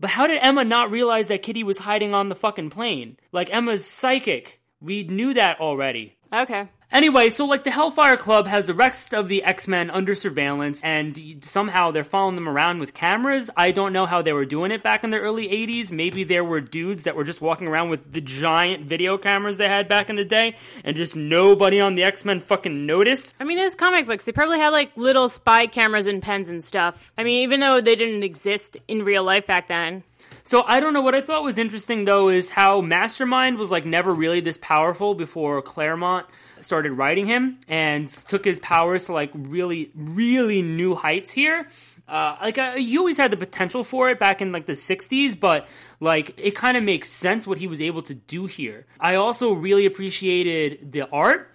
[0.00, 3.16] But how did Emma not realize that Kitty was hiding on the fucking plane?
[3.32, 4.60] Like, Emma's psychic.
[4.80, 6.16] We knew that already.
[6.32, 6.68] Okay.
[6.90, 11.44] Anyway, so like the Hellfire Club has the rest of the X-Men under surveillance and
[11.44, 13.50] somehow they're following them around with cameras.
[13.58, 15.92] I don't know how they were doing it back in the early 80s.
[15.92, 19.68] Maybe there were dudes that were just walking around with the giant video cameras they
[19.68, 23.34] had back in the day and just nobody on the X-Men fucking noticed.
[23.38, 24.24] I mean, it's comic books.
[24.24, 27.12] They probably had like little spy cameras and pens and stuff.
[27.18, 30.04] I mean, even though they didn't exist in real life back then.
[30.42, 31.02] So I don't know.
[31.02, 35.14] What I thought was interesting though is how Mastermind was like never really this powerful
[35.14, 36.24] before Claremont
[36.64, 41.68] started writing him and took his powers to like really, really new heights here.
[42.06, 45.38] Uh, like uh, you always had the potential for it back in like the '60s,
[45.38, 45.68] but
[46.00, 48.86] like it kind of makes sense what he was able to do here.
[48.98, 51.50] I also really appreciated the art.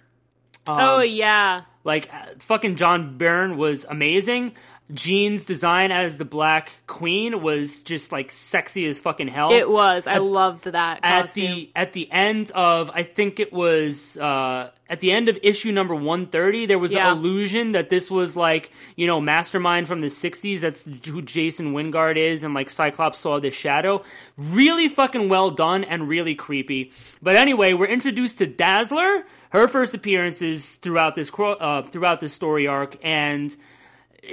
[0.66, 1.62] Um, oh yeah.
[1.82, 4.54] like uh, fucking John Byrne was amazing.
[4.92, 9.50] Jean's design as the Black Queen was just like sexy as fucking hell.
[9.52, 10.06] It was.
[10.06, 11.44] I loved that at costume.
[11.44, 15.72] the at the end of I think it was uh, at the end of issue
[15.72, 16.66] number one thirty.
[16.66, 17.10] There was Yeah.
[17.12, 20.60] an illusion that this was like you know Mastermind from the sixties.
[20.60, 24.02] That's who Jason Wyngarde is, and like Cyclops saw this shadow.
[24.36, 26.92] Really fucking well done and really creepy.
[27.22, 29.24] But anyway, we're introduced to Dazzler.
[29.48, 33.56] Her first appearances throughout this uh, throughout this story arc and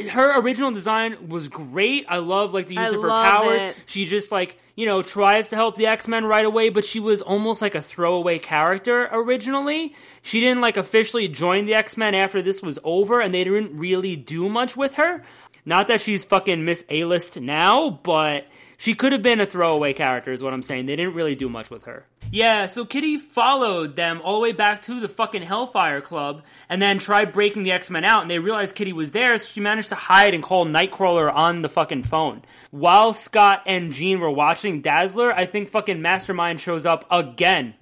[0.10, 2.06] her original design was great.
[2.08, 3.62] I love like the use I of her powers.
[3.62, 3.76] it.
[3.86, 7.22] She just like, you know, tries to help the X-Men right away, but she was
[7.22, 9.96] almost like a throwaway character originally.
[10.22, 14.16] She didn't like officially join the X-Men after this was over and they didn't really
[14.16, 15.24] do much with her.
[15.66, 18.48] Not that she's fucking Miss A-list now, but
[18.82, 20.88] she could have been a throwaway character is what I'm saying.
[20.88, 22.08] They didn't really do much with her.
[22.32, 26.82] Yeah, so Kitty followed them all the way back to the fucking Hellfire Club and
[26.82, 29.90] then tried breaking the X-Men out and they realized Kitty was there, so she managed
[29.90, 32.42] to hide and call Nightcrawler on the fucking phone.
[32.72, 37.76] While Scott and Jean were watching Dazzler, I think fucking Mastermind shows up again.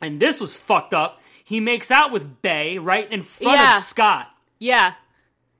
[0.00, 1.20] And this was fucked up.
[1.44, 3.76] He makes out with Bay right in front Yeah.
[3.78, 4.28] of Scott.
[4.58, 4.94] Yeah.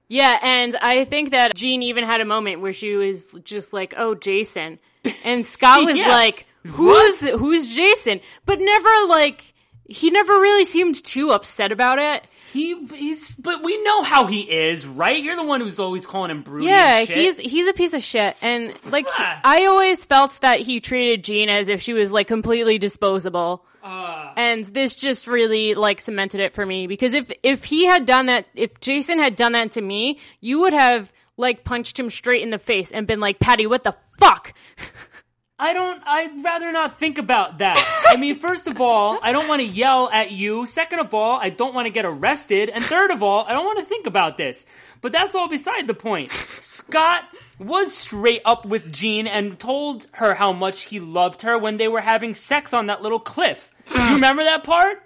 [0.09, 3.95] Yeah, and I think that Jean even had a moment where she was just like,
[3.97, 4.79] "Oh, Jason,"
[5.25, 6.09] and Scott was Yeah.
[6.09, 9.55] like, "Who's who's Jason?" But never like
[9.87, 12.27] he never really seemed too upset about it.
[12.53, 15.23] He he's but we know how he is, right?
[15.23, 16.65] You're the one who's always calling him broody.
[16.67, 19.07] Yeah, he's he's a piece of shit, and like.
[19.45, 23.65] I always felt that he treated Jean as if she was like completely disposable.
[23.85, 28.07] Uh, and this just really like cemented it for me because if if he had
[28.07, 32.09] done that if Jason had done that to me, you would have like punched him
[32.09, 34.55] straight in the face and been like, "Patty, what the fuck?"
[35.61, 36.01] I don't.
[36.07, 38.05] I'd rather not think about that.
[38.07, 40.67] I mean, first of all, I don't want to yell at you.
[40.67, 42.71] Second of all, I don't want to get arrested.
[42.71, 44.67] And third of all, I don't want to think about this.
[45.01, 46.31] But that's all beside the point.
[46.61, 47.25] Scott
[47.59, 51.89] was straight up with Jean and told her how much he loved her when they
[51.89, 53.73] were having sex on that little cliff.
[53.95, 55.03] You remember that part?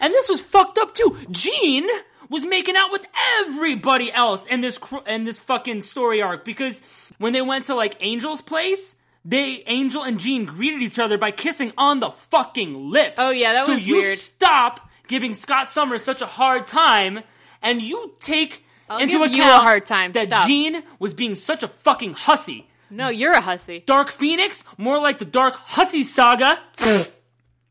[0.00, 1.16] And this was fucked up too.
[1.30, 1.86] Jean
[2.30, 3.04] was making out with
[3.40, 6.82] everybody else in this cr- in this fucking story arc because
[7.18, 11.30] when they went to like Angel's place, they Angel and Jean greeted each other by
[11.30, 13.14] kissing on the fucking lips.
[13.18, 14.18] Oh, yeah, that so was you weird.
[14.18, 17.20] stop giving Scott Summers such a hard time,
[17.62, 20.12] and you take I'll into account a hard time.
[20.12, 20.48] that Stop.
[20.48, 22.66] Jean was being such a fucking hussy.
[22.90, 23.82] No, you're a hussy.
[23.86, 26.58] Dark Phoenix, more like the Dark Hussy Saga.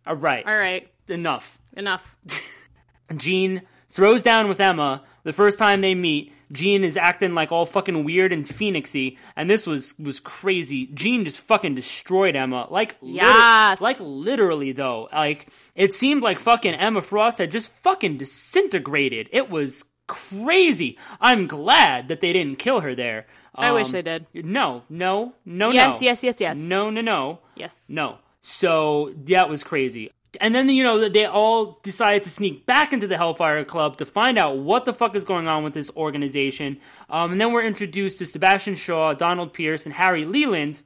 [0.05, 1.57] All right, All right, enough.
[1.75, 2.15] enough.
[3.17, 6.31] Jean throws down with Emma the first time they meet.
[6.51, 10.85] Jean is acting like all fucking weird and phoenixy, and this was was crazy.
[10.87, 13.81] Jean just fucking destroyed Emma, like liter- Yes.
[13.81, 15.09] like literally though.
[15.11, 19.29] Like it seemed like fucking Emma Frost had just fucking disintegrated.
[19.31, 20.97] It was crazy.
[21.19, 23.25] I'm glad that they didn't kill her there.
[23.55, 24.25] I wish Um, they did.
[24.33, 26.05] No, no, no, Yes, no.
[26.05, 26.57] Yes, yes, yes, yes.
[26.57, 27.39] No, no, no.
[27.55, 27.79] Yes.
[27.87, 28.17] No.
[28.43, 30.11] So that was crazy.
[30.41, 34.05] And then, you know, they all decided to sneak back into the Hellfire Club to
[34.05, 36.79] find out what the fuck is going on with this organization.
[37.09, 40.81] Um, and then we're introduced to Sebastian Shaw, Donald Pierce, and Harry Leland.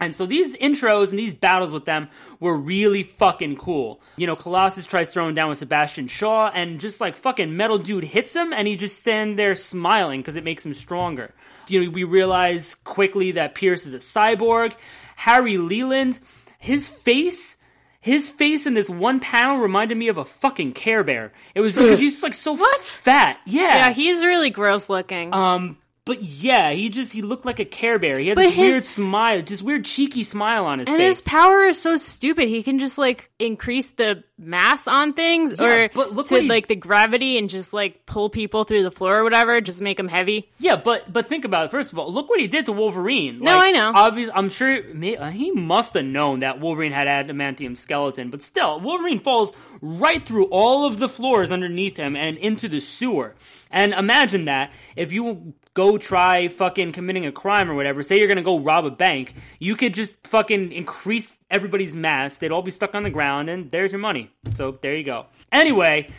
[0.00, 2.08] And so these intros and these battles with them
[2.40, 4.00] were really fucking cool.
[4.16, 8.04] You know, Colossus tries throwing down with Sebastian Shaw and just like fucking Metal Dude
[8.04, 11.32] hits him and he just stand there smiling because it makes him stronger.
[11.68, 14.74] You know, we realize quickly that Pierce is a cyborg.
[15.16, 16.18] Harry Leland,
[16.60, 17.56] his face
[18.02, 21.32] his face in this one panel reminded me of a fucking Care Bear.
[21.54, 22.80] It was because he's like so What?
[22.80, 23.38] fat.
[23.44, 23.62] Yeah.
[23.62, 25.34] Yeah, he's really gross looking.
[25.34, 25.76] Um,
[26.10, 28.18] but yeah, he just he looked like a Care Bear.
[28.18, 31.00] He had But this his- weird smile, just weird cheeky smile on his and face.
[31.00, 32.48] And his power is so stupid.
[32.48, 36.48] He can just like increase the mass on things Yeah, or but look to he-
[36.48, 39.98] like the gravity and just like pull people through the floor or whatever, just make
[39.98, 40.50] them heavy.
[40.58, 41.70] yeah, but but think about it.
[41.70, 43.38] First of all, look what he did to Wolverine.
[43.38, 43.92] No, Like, I know.
[43.94, 44.78] Obvious, I'm sure
[45.18, 50.26] uh, he must have known that Wolverine had adamantium skeleton, but still, Wolverine falls right
[50.26, 53.36] through all of the floors underneath him and into the sewer.
[53.70, 58.28] And imagine that if you go try fucking committing a crime or whatever, say you're
[58.28, 62.36] gonna go rob a bank, you could just fucking increase everybody's mass.
[62.36, 64.30] They'd all be stuck on the ground, and there's your money.
[64.50, 65.26] So there you go.
[65.50, 66.10] Anyway,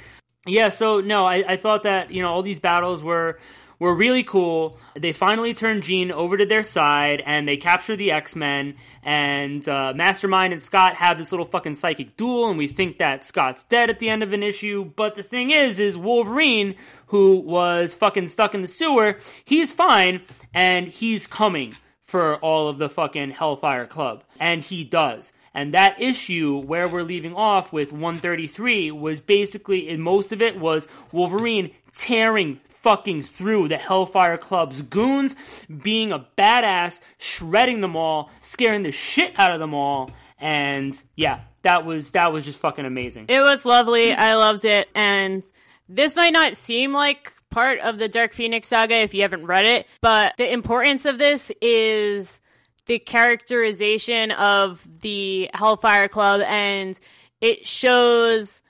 [0.48, 0.70] yeah.
[0.70, 3.40] So no, I, I thought that you know all these battles were
[3.82, 4.78] were really cool.
[4.94, 8.76] They finally turn Jean over to their side, and they capture the X Men.
[9.02, 13.26] And uh, Mastermind and Scott have this little fucking psychic duel, and we think that
[13.26, 14.86] Scott's dead at the end of an issue.
[14.96, 16.76] But the thing is, is Wolverine,
[17.08, 20.22] who was fucking stuck in the sewer, he's fine,
[20.54, 24.24] and he's coming for all of the fucking Hellfire Club.
[24.40, 25.34] And he does.
[25.56, 30.60] And that issue where we're leaving off with 133 was basically, and most of it
[30.60, 35.36] was Wolverine tearing fucking through the Hellfire Club's goons,
[35.82, 40.10] being a badass, shredding them all, scaring the shit out of them all.
[40.40, 43.26] And yeah, that was, that was just fucking amazing.
[43.30, 44.14] It was lovely.
[44.14, 44.90] I loved it.
[44.96, 45.44] And
[45.88, 49.66] this might not seem like part of the Dark Phoenix saga if you haven't read
[49.66, 52.40] it, but the importance of this is
[52.88, 57.00] the characterization of the Hellfire Club and
[57.42, 58.62] it shows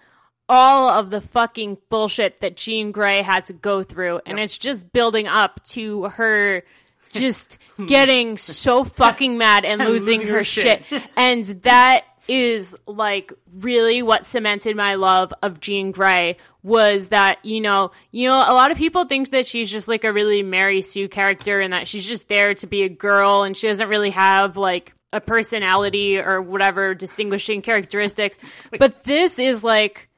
[0.52, 4.92] all of the fucking bullshit that Jean Grey had to go through and it's just
[4.92, 6.64] building up to her
[7.14, 10.86] just getting so fucking mad and losing, losing her, her shit.
[10.88, 11.04] shit.
[11.16, 17.62] and that is like really what cemented my love of Jean Grey was that you
[17.62, 20.82] know you know a lot of people think that she's just like a really Mary
[20.82, 24.12] Sue character and that she's just there to be a girl and she doesn't really
[24.12, 28.38] have like a personality or whatever distinguishing characteristics
[28.78, 30.10] but this is like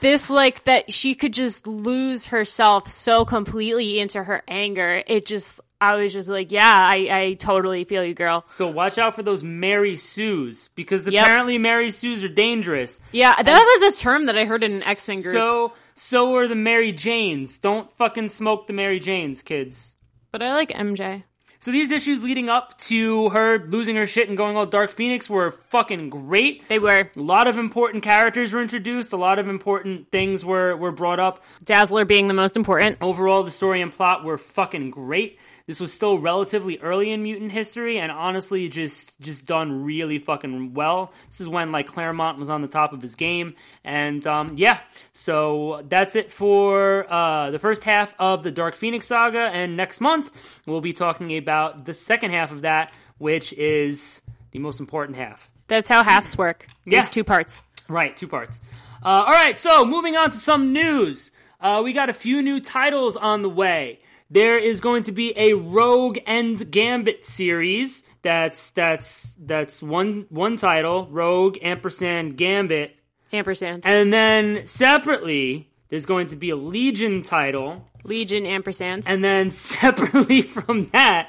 [0.00, 5.60] this like that she could just lose herself so completely into her anger it just
[5.80, 9.22] I was just like yeah I I totally feel you girl So watch out for
[9.22, 11.22] those Mary Sues, because Yep.
[11.24, 13.00] apparently Mary Sues are dangerous.
[13.12, 16.48] yeah that was a term that I heard in an X-Men group So so are
[16.48, 17.58] the Mary Janes.
[17.58, 19.94] Don't fucking smoke the Mary Janes, kids.
[20.30, 21.22] but I like MJ
[21.62, 25.30] So these issues leading up to her losing her shit and going all Dark Phoenix
[25.30, 26.66] were fucking great.
[26.66, 27.08] They were.
[27.14, 29.12] A lot of important characters were introduced.
[29.12, 31.40] A lot of important things were were brought up.
[31.64, 32.96] Dazzler being the most important.
[33.00, 35.38] Overall, the story and plot were fucking great.
[35.66, 40.74] This was still relatively early in mutant history, and honestly, just just done really fucking
[40.74, 41.12] well.
[41.28, 43.54] This is when like Claremont was on the top of his game,
[43.84, 44.80] and um, yeah.
[45.12, 50.00] So that's it for uh, the first half of the Dark Phoenix saga, and next
[50.00, 50.32] month
[50.66, 55.48] we'll be talking about the second half of that, which is the most important half.
[55.68, 56.66] That's how halves work.
[56.84, 57.10] There's Yeah.
[57.10, 57.62] two parts.
[57.88, 58.60] Right, two parts.
[59.04, 61.30] Uh, all right, so moving on to some news.
[61.60, 64.00] Uh, we got a few new titles on the way.
[64.32, 68.02] There is going to be a Rogue and Gambit series.
[68.22, 72.96] That's that's that's one one title, Rogue ampersand Gambit,
[73.30, 73.82] Ampersand.
[73.84, 79.04] and then separately there's going to be a Legion title, Legion ampersand.
[79.06, 81.28] and then separately from that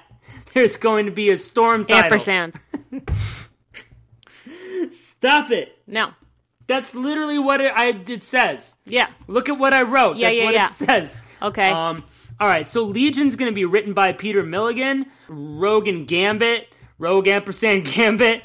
[0.53, 2.03] there's going to be a Storm title.
[2.05, 2.57] ampersand.
[4.91, 5.77] Stop it.
[5.87, 6.11] No.
[6.67, 8.75] That's literally what it, I, it says.
[8.85, 9.07] Yeah.
[9.27, 10.17] Look at what I wrote.
[10.17, 10.67] Yeah, That's yeah, what yeah.
[10.67, 11.19] it says.
[11.41, 11.69] Okay.
[11.69, 12.03] Um,
[12.39, 15.05] all right, so Legion's going to be written by Peter Milligan.
[15.27, 16.67] Rogue and Gambit,
[16.99, 18.43] Rogue ampersand Gambit,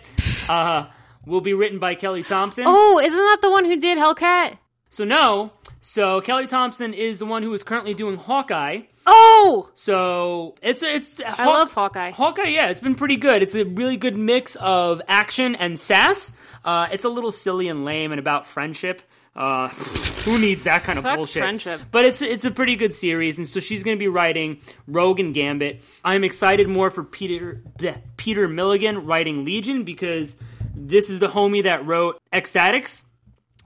[0.49, 0.86] uh,
[1.26, 2.64] will be written by Kelly Thompson.
[2.66, 4.59] oh, isn't that the one who did Hellcat?
[4.91, 8.82] So no, so Kelly Thompson is the one who is currently doing Hawkeye.
[9.11, 12.11] Oh, So it's it's I love Hawkeye.
[12.11, 13.43] Hawkeye, yeah, it's been pretty good.
[13.43, 16.32] It's a really good mix of action and sass.
[16.64, 19.03] Uh, it's a little silly and lame and about friendship.
[19.34, 19.68] Uh,
[20.24, 21.42] who needs that kind of Fuck bullshit?
[21.42, 21.80] friendship.
[21.90, 25.20] But it's it's a pretty good series, and so she's going to be writing Rogue
[25.20, 25.82] and Gambit.
[26.04, 30.36] I'm excited more for Peter bleh, Peter Milligan writing Legion because
[30.74, 33.04] this is the homie that wrote X-Statix,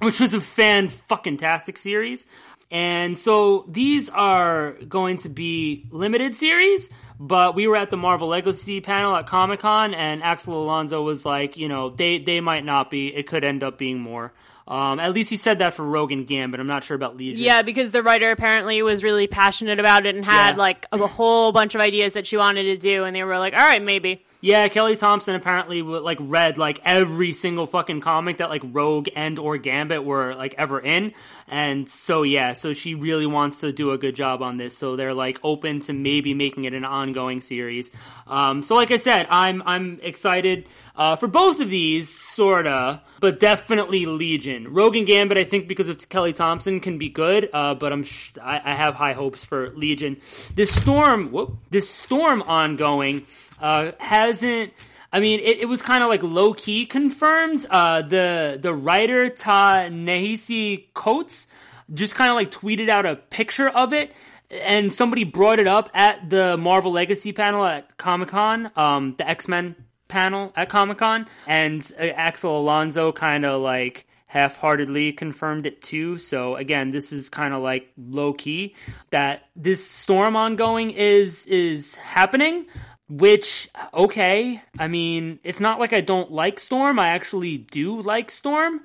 [0.01, 2.27] which was a fan fucking tastic series.
[2.71, 6.89] And so these are going to be limited series,
[7.21, 11.27] but we were at the Marvel Legacy panel at Comic Con, and Axel Alonso was
[11.27, 13.15] like, you know, they, they might not be.
[13.15, 14.33] It could end up being more.
[14.69, 16.61] Um, at least he said that for Rogue and Gambit.
[16.61, 17.43] I'm not sure about Legion.
[17.43, 20.57] Yeah, because the writer apparently was really passionate about it and had Yeah.
[20.63, 23.55] like a whole bunch of ideas that she wanted to do, and they were like,
[23.55, 28.51] "All right, maybe." Yeah, Kelly Thompson apparently like read like every single fucking comic that
[28.51, 31.13] like Rogue and or Gambit were like ever in,
[31.49, 34.77] and so yeah, so she really wants to do a good job on this.
[34.77, 37.93] So they're like open to maybe making it an ongoing series.
[38.27, 43.41] Um, so like I said, I'm I'm excited uh, for both of these, sorta, but
[43.41, 44.73] definitely Legion.
[44.73, 48.03] Rogue and Gambit, I think because of Kelly Thompson, can be good, uh, but I'm
[48.03, 50.21] sh- I, I have high hopes for Legion.
[50.55, 53.27] This storm, whoop, this storm ongoing
[53.61, 54.73] uh, hasn't.
[55.15, 57.67] I mean, it, it was kind of like low key confirmed.
[57.71, 61.49] Uh, the the writer Ta Nehisi Coates
[61.93, 64.13] just kind of like tweeted out a picture of it,
[64.51, 69.29] and somebody brought it up at the Marvel Legacy panel at Comic Con, um, the
[69.29, 69.77] X Men
[70.13, 76.19] panel at Comic Con, and uh, Axel Alonso kind of like half-heartedly confirmed it too.
[76.19, 78.75] So again, this is kind of like low key
[79.11, 82.67] that this storm ongoing is is happening.
[83.09, 86.99] Which okay, I mean, it's not like I don't like Storm.
[86.99, 88.81] I actually do like Storm,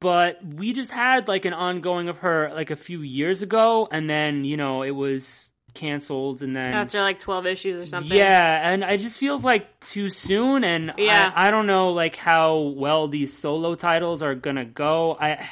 [0.00, 4.10] but we just had like an ongoing of her like a few years ago, and
[4.10, 8.16] then you know it was canceled, and then After like twelve issues or something.
[8.16, 11.32] yeah, and it just feels like too soon, and Yeah.
[11.34, 15.16] I, I don't know like how well these solo titles are gonna go.
[15.20, 15.48] I,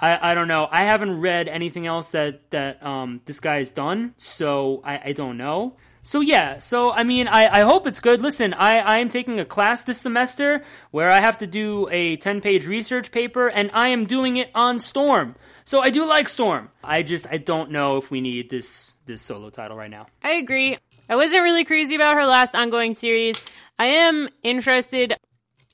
[0.00, 0.66] I, I don't know.
[0.70, 5.36] I haven't read anything else that that um this guy's done, so I, I don't
[5.36, 5.76] know.
[6.06, 8.20] So yeah, so I mean, I, I hope it's good.
[8.20, 12.16] Listen, I, I am taking a class this semester where I have to do a
[12.16, 15.34] 10 page research paper and I am doing it on Storm.
[15.64, 16.68] So I do like Storm.
[16.84, 20.06] I just, I don't know if we need this, this solo title right now.
[20.22, 20.76] I agree.
[21.08, 23.42] I wasn't really crazy about her last ongoing series.
[23.78, 25.14] I am interested,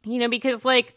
[0.05, 0.95] you know, because like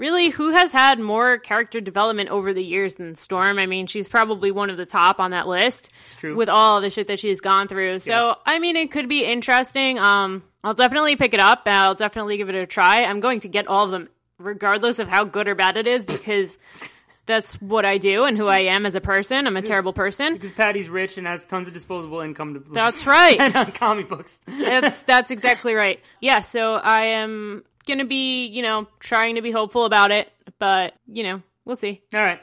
[0.00, 3.58] really who has had more character development over the years than Storm?
[3.58, 5.90] I mean, she's probably one of the top on that list.
[6.06, 6.34] It's true.
[6.34, 8.00] With all the shit that she's gone through.
[8.00, 9.98] So, I mean, it could be interesting.
[9.98, 11.62] Um, I'll definitely pick it up.
[11.66, 13.04] I'll definitely give it a try.
[13.04, 16.06] I'm going to get all of them regardless of how good or bad it is
[16.06, 16.58] because
[17.26, 19.46] that's what I do and who I am as a person.
[19.46, 20.32] I'm a terrible person.
[20.32, 23.36] Because Patty's rich and has tons of disposable income to That's right.
[23.40, 24.38] and on comic books.
[24.46, 26.00] that's that's exactly right.
[26.20, 30.94] Yeah, so I am gonna be, you know, trying to be hopeful about it, but
[31.06, 32.02] you know, we'll see.
[32.14, 32.40] All right.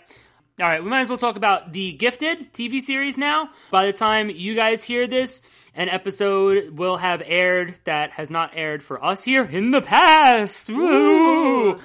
[0.59, 3.51] All right, we might as well talk about the Gifted TV series now.
[3.69, 5.43] By the time you guys hear this,
[5.75, 10.67] an episode will have aired that has not aired for us here in the past.
[10.67, 11.79] Woo!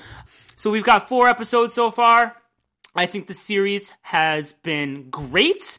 [0.57, 2.35] So we've got four episodes so far.
[2.95, 5.79] I think the series has been great.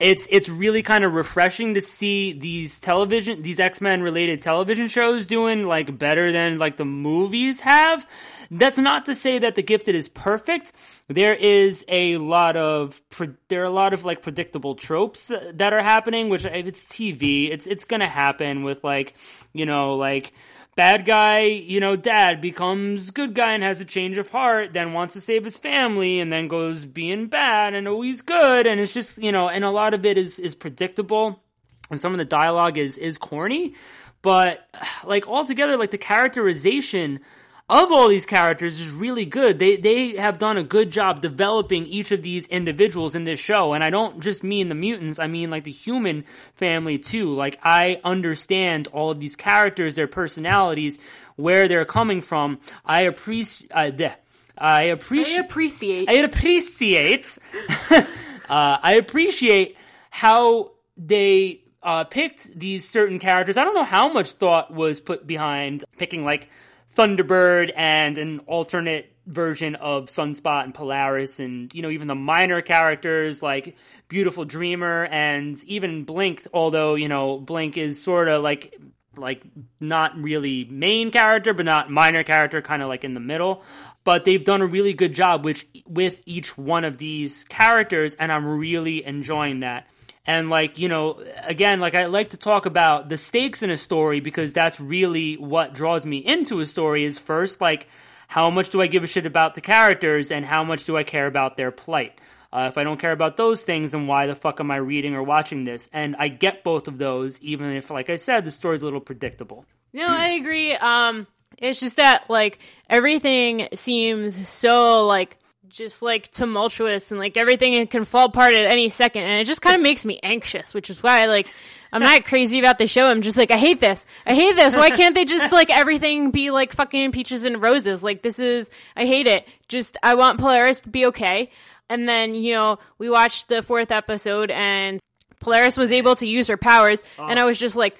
[0.00, 5.26] It's it's really kind of refreshing to see these television these X-Men related television shows
[5.26, 8.06] doing like better than like the movies have.
[8.50, 10.72] That's not to say that The Gifted is perfect.
[11.08, 13.00] There is a lot of
[13.48, 17.50] there are a lot of like predictable tropes that are happening which if it's TV,
[17.50, 19.14] it's it's going to happen with like,
[19.52, 20.32] you know, like
[20.76, 24.92] bad guy, you know, dad becomes good guy and has a change of heart, then
[24.92, 28.66] wants to save his family and then goes being bad and always good.
[28.66, 31.42] And it's just, you know, and a lot of it is is predictable.
[31.90, 33.74] And some of the dialogue is is corny,
[34.22, 34.68] but
[35.04, 37.20] like altogether like the characterization
[37.68, 39.58] of all these characters is really good.
[39.58, 43.72] They they have done a good job developing each of these individuals in this show,
[43.72, 45.18] and I don't just mean the mutants.
[45.18, 47.34] I mean like the human family too.
[47.34, 50.98] Like I understand all of these characters, their personalities,
[51.36, 52.60] where they're coming from.
[52.84, 53.70] I appreciate.
[53.72, 53.90] Uh.
[53.96, 54.16] I
[54.56, 55.40] I appreciate.
[55.40, 57.38] appreciate I appreciate.
[57.90, 58.04] uh,
[58.48, 59.76] I appreciate
[60.10, 63.56] how they uh, picked these certain characters.
[63.56, 66.48] I don't know how much thought was put behind picking like
[66.94, 72.60] Thunderbird and an alternate version of Sunspot and Polaris, and you know even the minor
[72.60, 73.76] characters like
[74.08, 76.46] Beautiful Dreamer and even Blink.
[76.52, 78.78] Although you know Blink is sort of like
[79.16, 79.42] like
[79.80, 83.62] not really main character, but not minor character, kind of like in the middle.
[84.04, 88.30] But they've done a really good job which with each one of these characters, and
[88.30, 89.86] I'm really enjoying that.
[90.26, 93.76] And like, you know, again, like I like to talk about the stakes in a
[93.76, 97.88] story because that's really what draws me into a story is first, like,
[98.28, 101.04] how much do I give a shit about the characters and how much do I
[101.04, 102.18] care about their plight?
[102.52, 105.14] Uh, if I don't care about those things, then why the fuck am I reading
[105.14, 105.88] or watching this?
[105.92, 109.00] And I get both of those, even if, like I said, the story's a little
[109.00, 109.66] predictable.
[109.92, 110.72] No, I agree.
[110.74, 111.26] Um,
[111.58, 112.58] it's just that like
[112.88, 115.36] everything seems so like
[115.74, 119.24] just like tumultuous and like everything can fall apart at any second.
[119.24, 121.52] And it just kind of makes me anxious which is why like
[121.92, 123.08] i'm not crazy about the show.
[123.08, 124.06] I'm just like i hate this.
[124.24, 124.76] I hate this.
[124.76, 128.04] Why can't they just like everything be like fucking peaches and roses?
[128.04, 129.48] Like this is i hate it.
[129.68, 131.50] Just i want polaris to be okay.
[131.90, 135.00] And then you know we watched the fourth episode and
[135.40, 137.02] polaris was able to use her powers.
[137.18, 137.42] And oh.
[137.42, 137.98] i was just like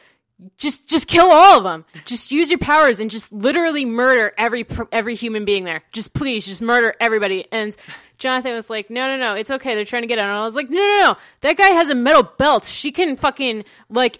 [0.57, 1.85] just just kill all of them.
[2.05, 5.82] Just use your powers and just literally murder every every human being there.
[5.93, 7.47] Just please, just murder everybody.
[7.53, 7.76] And
[8.18, 9.74] Jonathan was like, "No, no, no, it's okay.
[9.74, 11.16] They're trying to get out." And I was like, "No, no, no.
[11.43, 12.64] That guy has a metal belt.
[12.64, 14.18] She can fucking like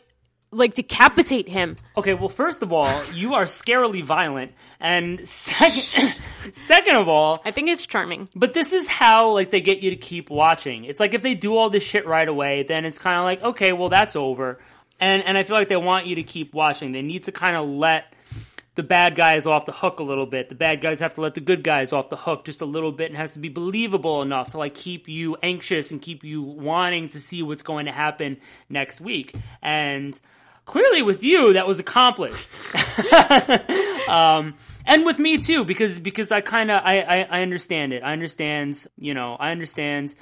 [0.53, 6.15] like decapitate him." Okay, well, first of all, you are scarily violent, and second,
[6.53, 8.29] second of all, I think it's charming.
[8.37, 10.85] But this is how like they get you to keep watching.
[10.85, 13.43] It's like if they do all this shit right away, then it's kind of like
[13.43, 14.61] okay, well that's over.
[15.01, 16.93] And and I feel like they want you to keep watching.
[16.93, 18.13] They need to kind of let
[18.75, 20.49] the bad guys off the hook a little bit.
[20.49, 22.91] The bad guys have to let the good guys off the hook just a little
[22.91, 26.43] bit and has to be believable enough to like keep you anxious and keep you
[26.43, 28.39] wanting to see what's going to happen
[28.69, 29.35] next week.
[29.63, 30.21] And
[30.65, 32.49] clearly with you that was accomplished.
[34.09, 34.55] um
[34.87, 38.03] and with me too because because I kind of I, I I understand it.
[38.03, 40.15] I understand, you know, I understand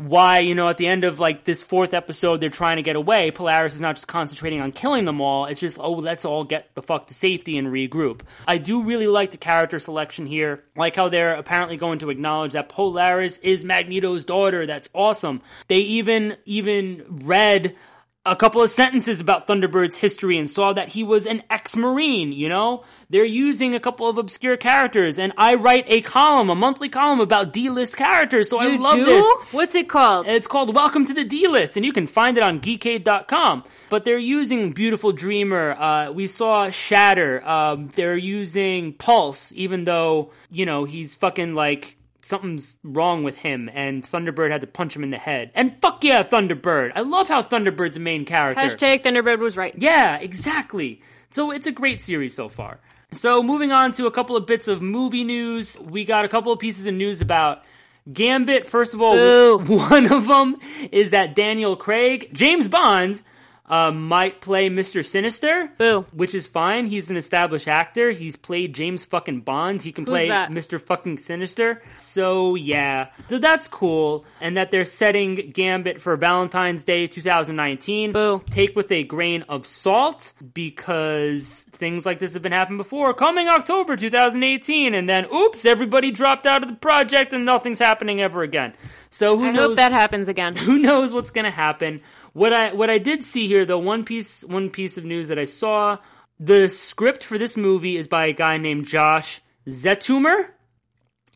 [0.00, 2.96] why, you know, at the end of like this fourth episode, they're trying to get
[2.96, 3.30] away.
[3.30, 5.46] Polaris is not just concentrating on killing them all.
[5.46, 8.22] It's just, oh, let's all get the fuck to safety and regroup.
[8.48, 10.64] I do really like the character selection here.
[10.74, 14.66] Like how they're apparently going to acknowledge that Polaris is Magneto's daughter.
[14.66, 15.42] That's awesome.
[15.68, 17.76] They even, even read
[18.24, 22.48] a couple of sentences about Thunderbird's history and saw that he was an ex-marine, you
[22.48, 22.84] know?
[23.10, 27.18] They're using a couple of obscure characters and I write a column, a monthly column
[27.18, 29.04] about D-list characters, so I You love do?
[29.04, 29.26] this.
[29.50, 30.28] What's it called?
[30.28, 33.64] It's called Welcome to the D-List, and you can find it on geekade.com.
[33.88, 35.72] But they're using Beautiful Dreamer.
[35.72, 37.44] Uh, we saw Shatter.
[37.46, 43.68] Um, they're using Pulse, even though, you know, he's fucking like, something's wrong with him,
[43.72, 45.50] and Thunderbird had to punch him in the head.
[45.56, 46.92] And fuck yeah, Thunderbird!
[46.94, 48.62] I love how Thunderbird's a main character.
[48.62, 49.74] Hashtag Thunderbird was right.
[49.76, 51.00] Yeah, exactly.
[51.30, 52.78] So it's a great series so far.
[53.12, 56.52] So moving on to a couple of bits of movie news, we got a couple
[56.52, 57.64] of pieces of news about
[58.12, 58.68] Gambit.
[58.68, 59.58] First of all, Boo.
[59.76, 60.56] one of them
[60.92, 63.22] is that Daniel Craig, James Bond,
[63.70, 65.04] uh, might play Mr.
[65.06, 65.70] Sinister.
[65.78, 66.04] Boo.
[66.12, 66.86] Which is fine.
[66.86, 68.10] He's an established actor.
[68.10, 69.80] He's played James fucking Bond.
[69.80, 70.50] He can play that?
[70.50, 70.80] Mr.
[70.80, 71.80] fucking Sinister.
[71.98, 74.24] So yeah, so that's cool.
[74.40, 78.12] And that they're setting Gambit for Valentine's Day 2019.
[78.12, 78.42] Boo.
[78.50, 83.14] Take with a grain of salt because things like this have been happening before.
[83.14, 88.20] Coming October 2018, and then oops, everybody dropped out of the project and nothing's happening
[88.20, 88.74] ever again.
[89.10, 89.66] So who I knows?
[89.68, 90.56] hope that happens again.
[90.56, 92.00] who knows what's going to happen.
[92.32, 95.38] What I what I did see here though, one piece one piece of news that
[95.38, 95.98] I saw,
[96.38, 100.48] the script for this movie is by a guy named Josh Zetumer.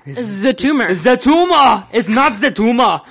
[0.07, 0.89] Zatumor.
[0.91, 1.87] Zetuma!
[1.93, 3.05] It's not Zetuma!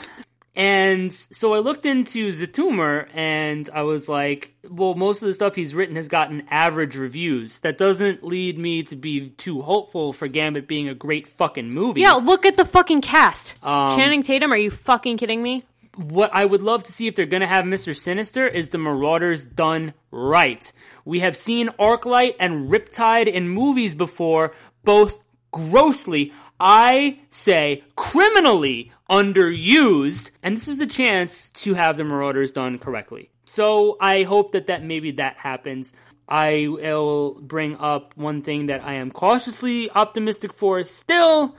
[0.56, 5.56] And so I looked into Zetumer and I was like, well, most of the stuff
[5.56, 7.60] he's written has gotten average reviews.
[7.60, 12.02] That doesn't lead me to be too hopeful for Gambit being a great fucking movie.
[12.02, 13.56] Yeah, look at the fucking cast.
[13.64, 15.66] Um, Channing Tatum, are you fucking kidding me?
[15.96, 17.96] What I would love to see if they're going to have Mr.
[17.96, 20.72] Sinister is the Marauders done right.
[21.06, 25.20] We have seen Arclight and Riptide in movies before, both
[25.52, 32.80] grossly, I say criminally underused, and this is a chance to have the Marauders done
[32.80, 33.30] correctly.
[33.46, 35.94] So I hope that that maybe that happens.
[36.28, 41.56] I will bring up one thing that I am cautiously optimistic for still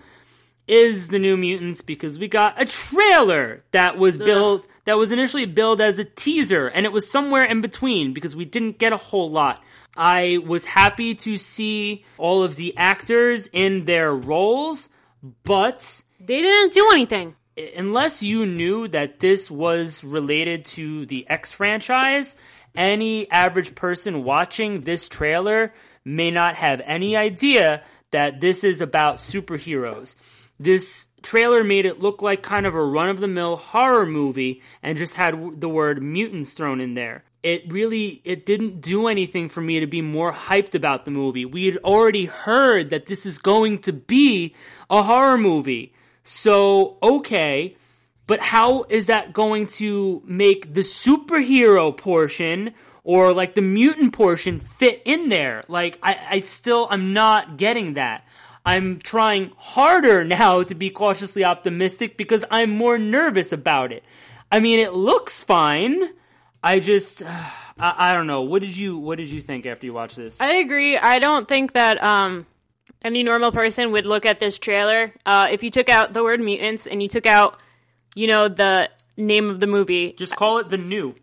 [0.66, 5.46] is the New Mutants because we got a trailer that was built that was initially
[5.46, 8.96] billed as a teaser and it was somewhere in between because we didn't get a
[8.96, 9.62] whole lot.
[9.96, 14.88] I was happy to see all of the actors in their roles,
[15.44, 17.36] but They didn't do anything.
[17.76, 22.36] unless you knew that this was related to the X franchise,
[22.74, 25.72] any average person watching this trailer
[26.04, 30.16] may not have any idea that this is about superheroes.
[30.58, 34.62] This trailer made it look like kind of a run of the mill horror movie
[34.82, 37.24] and just had the word mutants thrown in there.
[37.42, 41.44] It really it didn't do anything for me to be more hyped about the movie.
[41.44, 44.54] We had already heard that this is going to be
[44.88, 45.92] a horror movie.
[46.22, 47.76] So, okay,
[48.26, 54.60] but how is that going to make the superhero portion or like the mutant portion
[54.60, 55.62] fit in there?
[55.68, 58.24] Like, I, I still, I'm not getting that.
[58.64, 64.04] I'm trying harder now to be cautiously optimistic because I'm more nervous about it.
[64.50, 66.02] I mean, it looks fine.
[66.62, 68.42] I just, I, I don't know.
[68.42, 70.40] What did you, what did you think after you watched this?
[70.40, 70.96] I agree.
[70.96, 72.46] I don't think that um
[73.02, 75.12] any normal person would look at this trailer.
[75.26, 77.60] Uh, if you took out the word mutants and you took out,
[78.14, 78.88] you know, the
[79.18, 81.14] name of the movie, Just call it the new.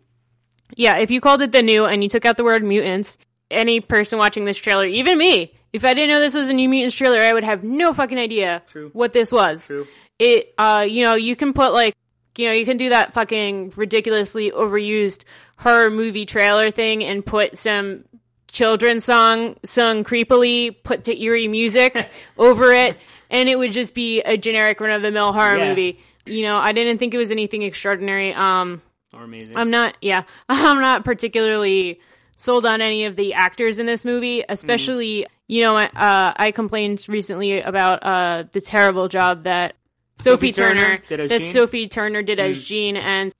[0.76, 3.18] yeah, if you called it the new and you took out the word mutants,
[3.50, 6.68] any person watching this trailer, even me, if I didn't know this was a new
[6.68, 8.90] mutants trailer, I would have no fucking idea True.
[8.92, 9.66] what this was.
[9.66, 9.86] True.
[10.18, 11.94] It, uh, you know, you can put like,
[12.36, 15.24] you know, you can do that fucking ridiculously overused
[15.56, 18.04] horror movie trailer thing and put some
[18.48, 22.08] children's song sung creepily, put to eerie music
[22.38, 22.96] over it,
[23.30, 25.68] and it would just be a generic run of the mill horror Yeah.
[25.70, 26.00] movie.
[26.26, 28.32] You know, I didn't think it was anything extraordinary.
[28.34, 28.80] Um,
[29.14, 29.56] Or amazing.
[29.56, 32.00] I'm not, yeah, I'm not particularly
[32.36, 35.88] sold on any of the actors in this movie, especially, you know, uh,
[36.36, 39.74] I complained recently about uh, the terrible job that
[40.18, 41.48] Sophie, Sophie Turner Turner, did as that Jean?
[41.48, 41.52] Mm.
[41.52, 43.34] Sophie Turner did as Jean, and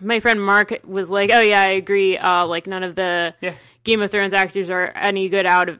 [0.00, 2.16] my friend Mark was like, "Oh yeah, I agree.
[2.18, 3.54] Uh, like none of the Yeah.
[3.84, 5.78] Game of Thrones actors are any good out of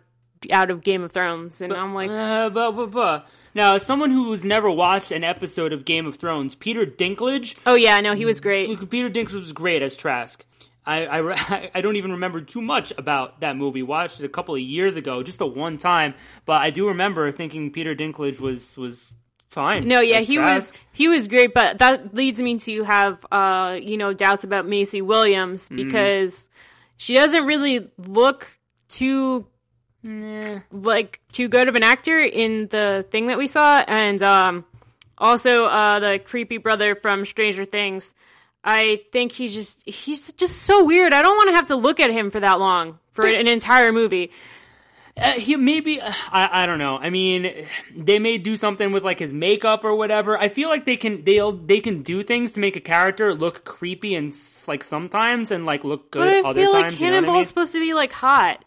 [0.50, 3.22] out of Game of Thrones," and I'm like, Uh, buh, buh.
[3.54, 7.74] Now, as someone who's never watched an episode of Game of Thrones, Peter Dinklage, "Oh
[7.74, 10.44] yeah, no, he was great." Peter Dinklage was great as Trask.
[10.84, 13.82] I, I, I don't even remember too much about that movie.
[13.82, 16.14] Watched it a couple of years ago, just the one time.
[16.44, 19.12] But I do remember thinking Peter Dinklage was was
[19.48, 19.86] fine.
[19.86, 23.96] No, yeah, he was he was great, but that leads me to have uh, you
[23.96, 25.76] know, doubts about Maisie Williams Mm-hmm.
[25.76, 26.48] because
[26.96, 28.48] she doesn't really look
[28.88, 29.46] too
[30.04, 30.58] Nah.
[30.72, 34.64] like too good of an actor in the thing that we saw and um
[35.16, 38.12] also uh the creepy brother from Stranger Things.
[38.64, 41.12] I think he's just he's just so weird.
[41.12, 43.92] I don't want to have to look at him for that long for an entire
[43.92, 44.30] movie.
[45.14, 46.96] Uh, he maybe I, I don't know.
[46.96, 50.38] I mean, they may do something with like his makeup or whatever.
[50.38, 53.64] I feel like they can they'll they can do things to make a character look
[53.64, 54.32] creepy and
[54.66, 56.92] like sometimes and like look good But I other feel times.
[56.92, 57.44] like you know I mean?
[57.44, 58.64] supposed to be like hot.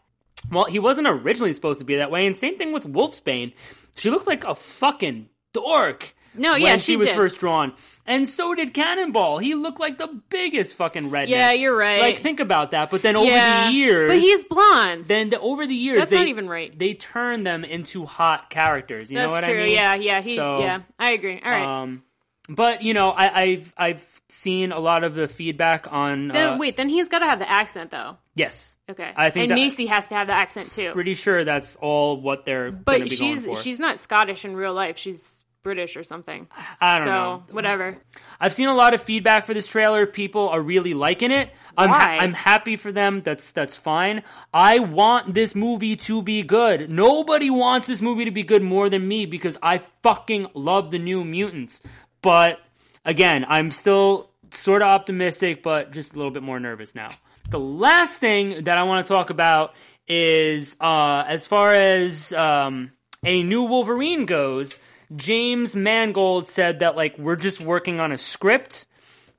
[0.52, 3.54] Well, he wasn't originally supposed to be that way, and same thing with Wolfsbane.
[3.96, 6.14] She looked like a fucking dork.
[6.38, 7.16] No, when yeah, she, she was did.
[7.16, 7.74] first drawn,
[8.06, 9.40] and so did Cannonball.
[9.40, 11.30] He looked like the biggest fucking redneck.
[11.30, 12.02] Yeah, you're right.
[12.02, 12.90] Like, think about that.
[12.90, 15.06] But then over yeah, the years, but he's blonde.
[15.06, 16.78] then the, over the years, That's they, not even right.
[16.78, 19.12] They turn them into hot characters.
[19.12, 19.54] You That's know what true.
[19.54, 19.74] I mean?
[19.74, 20.82] Yeah, yeah, he, So, yeah.
[21.00, 21.42] I agree.
[21.44, 21.82] All right.
[21.84, 22.04] Um,
[22.48, 26.28] but you know, I, I've I've seen a lot of the feedback on.
[26.28, 28.18] then uh, wait, then he's got to have the accent though.
[28.36, 29.12] yes, Okay.
[29.16, 30.92] I think and Maisie has to have the accent too.
[30.92, 33.62] pretty sure that's all what they're but be she's going for.
[33.64, 34.98] she's not Scottish in real life.
[34.98, 36.48] She's British or something.
[36.80, 37.44] I don't so know.
[37.50, 37.98] whatever.
[38.40, 40.06] I've seen a lot of feedback for this trailer.
[40.06, 41.50] People are really liking it.
[41.76, 42.20] I'm Why?
[42.22, 43.24] I'm happy for them.
[43.24, 44.22] That's that's fine.
[44.54, 46.88] I want this movie to be good.
[46.90, 51.00] Nobody wants this movie to be good more than me because I fucking love the
[51.00, 51.82] New Mutants.
[52.22, 52.60] But
[53.04, 57.10] again, I'm still sort of optimistic, but just a little bit more nervous now.
[57.50, 59.74] The last thing that I want to talk about
[60.08, 62.92] is uh, as far as um,
[63.24, 64.78] a new Wolverine goes.
[65.16, 68.86] James Mangold said that like we're just working on a script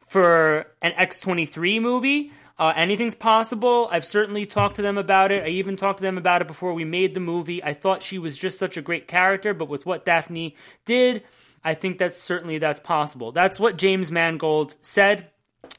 [0.07, 2.33] for an X23 movie.
[2.59, 3.87] Uh, anything's possible.
[3.91, 5.45] I've certainly talked to them about it.
[5.45, 7.63] I even talked to them about it before we made the movie.
[7.63, 10.55] I thought she was just such a great character, but with what Dafne
[10.87, 11.23] did,
[11.63, 13.33] I think that's certainly that's possible.
[13.33, 15.31] That's what James Mangold said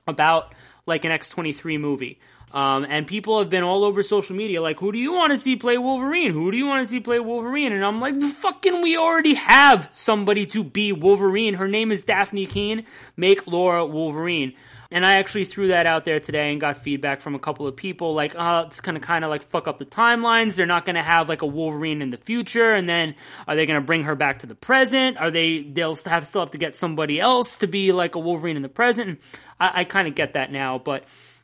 [0.06, 0.54] about
[0.86, 2.20] like an X23 movie.
[2.52, 5.38] Um, and people have been all over social media like, who do you want to
[5.38, 6.32] see play Wolverine?
[6.32, 7.74] Who do you want to see play Wolverine?
[7.74, 11.56] And I'm like, fucking, we already have somebody to be Wolverine.
[11.56, 12.86] Her name is Dafne Keen.
[13.18, 14.54] Make Laura Wolverine.
[14.90, 17.76] And I actually threw that out there today and got feedback from a couple of
[17.76, 20.56] people like, oh, it's gonna kind of like fuck up the timelines.
[20.56, 23.16] They're not gonna have like a Wolverine in the future, and then
[23.48, 25.18] are they gonna bring her back to the present?
[25.18, 25.62] Are they?
[25.62, 28.70] They'll have still have to get somebody else to be like a Wolverine in the
[28.70, 29.20] present.
[29.60, 31.04] I, I kind of get that now, but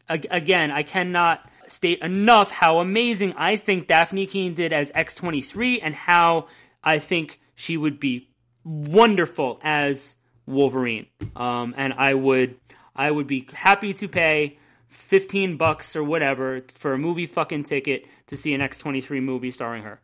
[0.09, 5.95] again, I cannot state enough how amazing I think Dafne Keen did as X23 and
[5.95, 6.47] how
[6.83, 8.29] I think she would be
[8.63, 11.07] wonderful as Wolverine.
[11.35, 12.57] Um, and I would
[12.95, 18.05] I would be happy to pay 15 bucks or whatever for a movie fucking ticket
[18.27, 19.99] to see an X23 movie starring her.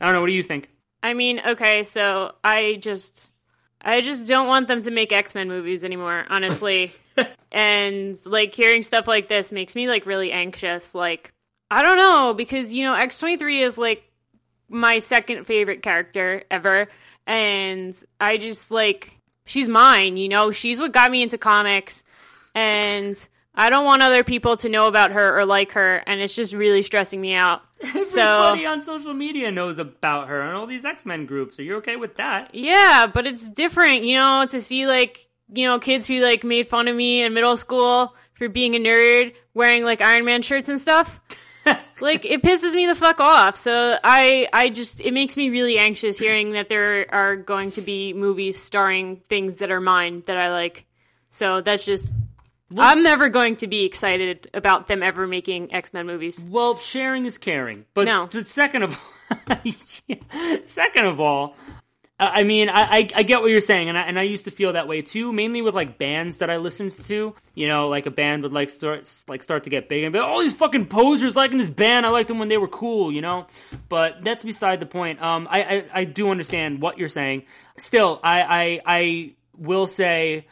[0.00, 0.70] I don't know, what do you think?
[1.02, 3.32] I mean, okay, so I just
[3.80, 6.92] I just don't want them to make X-Men movies anymore, honestly.
[7.52, 10.94] and like hearing stuff like this makes me like really anxious.
[10.94, 11.32] Like
[11.70, 14.04] I don't know because you know X23 is like
[14.68, 16.88] my second favorite character ever
[17.26, 20.52] and I just like she's mine, you know?
[20.52, 22.02] She's what got me into comics
[22.54, 23.16] and
[23.54, 26.52] I don't want other people to know about her or like her and it's just
[26.52, 27.62] really stressing me out.
[28.06, 31.58] So Everybody on social media knows about her and all these X-Men groups.
[31.58, 32.54] Are you okay with that?
[32.54, 36.68] Yeah, but it's different, you know, to see like, you know, kids who like made
[36.68, 40.68] fun of me in middle school for being a nerd wearing like Iron Man shirts
[40.68, 41.20] and stuff.
[42.00, 43.56] like it pisses me the fuck off.
[43.56, 47.80] So I I just it makes me really anxious hearing that there are going to
[47.80, 50.84] be movies starring things that are mine that I like.
[51.30, 52.10] So that's just
[52.76, 56.38] I'm never going to be excited about them ever making X Men movies.
[56.40, 57.84] Well, sharing is caring.
[57.94, 58.26] But No.
[58.26, 58.98] the second of
[60.64, 61.56] second of all,
[62.16, 64.74] I mean, I, I get what you're saying, and I and I used to feel
[64.74, 67.34] that way too, mainly with like bands that I listened to.
[67.54, 70.20] You know, like a band would like start like start to get big and be
[70.20, 72.06] all these fucking posers liking this band.
[72.06, 73.48] I liked them when they were cool, you know.
[73.88, 75.20] But that's beside the point.
[75.20, 77.46] Um, I I, I do understand what you're saying.
[77.78, 80.46] Still, I I I will say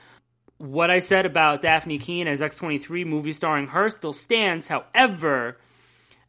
[0.59, 4.67] what I said about Dafne Keen as X23 movie starring her still stands.
[4.67, 5.59] However,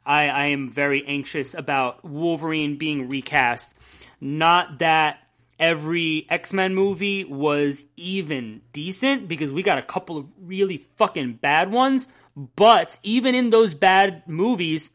[0.05, 3.73] I, I am very anxious about Wolverine being recast.
[4.19, 5.19] Not that
[5.59, 11.33] every X Men movie was even decent, because we got a couple of really fucking
[11.33, 12.07] bad ones,
[12.55, 14.91] but even in those bad movies,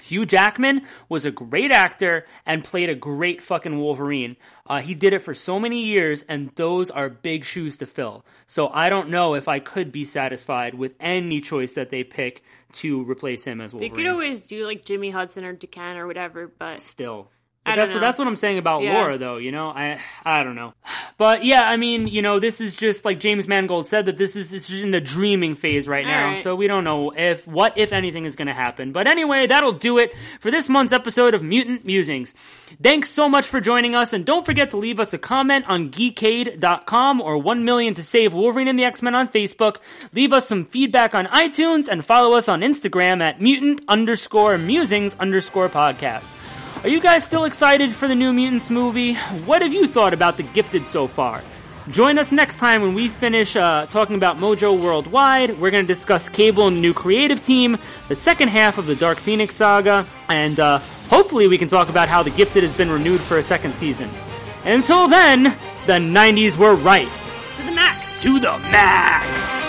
[0.00, 4.36] Hugh Jackman was a great actor and played a great fucking Wolverine.
[4.64, 8.24] Uh, he did it for so many years, and those are big shoes to fill.
[8.46, 12.44] So I don't know if I could be satisfied with any choice that they pick
[12.74, 13.90] to replace him as Wolverine.
[13.90, 17.30] They could always do like Jimmy Hudson or Daken or whatever, but Still.
[17.64, 18.00] That's what know.
[18.00, 18.94] that's what I'm saying about Yeah.
[18.94, 19.36] Laura, though.
[19.36, 20.74] You know, I I don't know,
[21.18, 24.36] but yeah, I mean, you know, this is just like James Mangold said that this
[24.36, 26.38] is this is in the dreaming phase right now, right.
[26.38, 28.92] so we don't know if what if anything is going to happen.
[28.92, 32.34] But anyway, that'll do it for this month's episode of Mutant Musings.
[32.82, 35.90] Thanks so much for joining us, and don't forget to leave us a comment on
[35.90, 39.76] Geekade.com or One Million to Save Wolverine and the X Men on Facebook.
[40.14, 45.14] Leave us some feedback on iTunes and follow us on Instagram at mutant underscore musings
[45.16, 46.30] underscore podcast.
[46.82, 49.14] Are you guys still excited for the New Mutants movie?
[49.14, 51.42] What have you thought about The Gifted so far?
[51.90, 55.58] Join us next time when we finish uh, talking about Mojo Worldwide.
[55.58, 58.94] We're going to discuss Cable and the new creative team, the second half of the
[58.94, 62.90] Dark Phoenix saga, and uh, hopefully we can talk about how The Gifted has been
[62.90, 64.10] renewed for a second season.
[64.64, 65.44] Until then,
[65.86, 67.08] the 90s were right.
[67.56, 68.22] to the max.
[68.22, 69.67] To the max!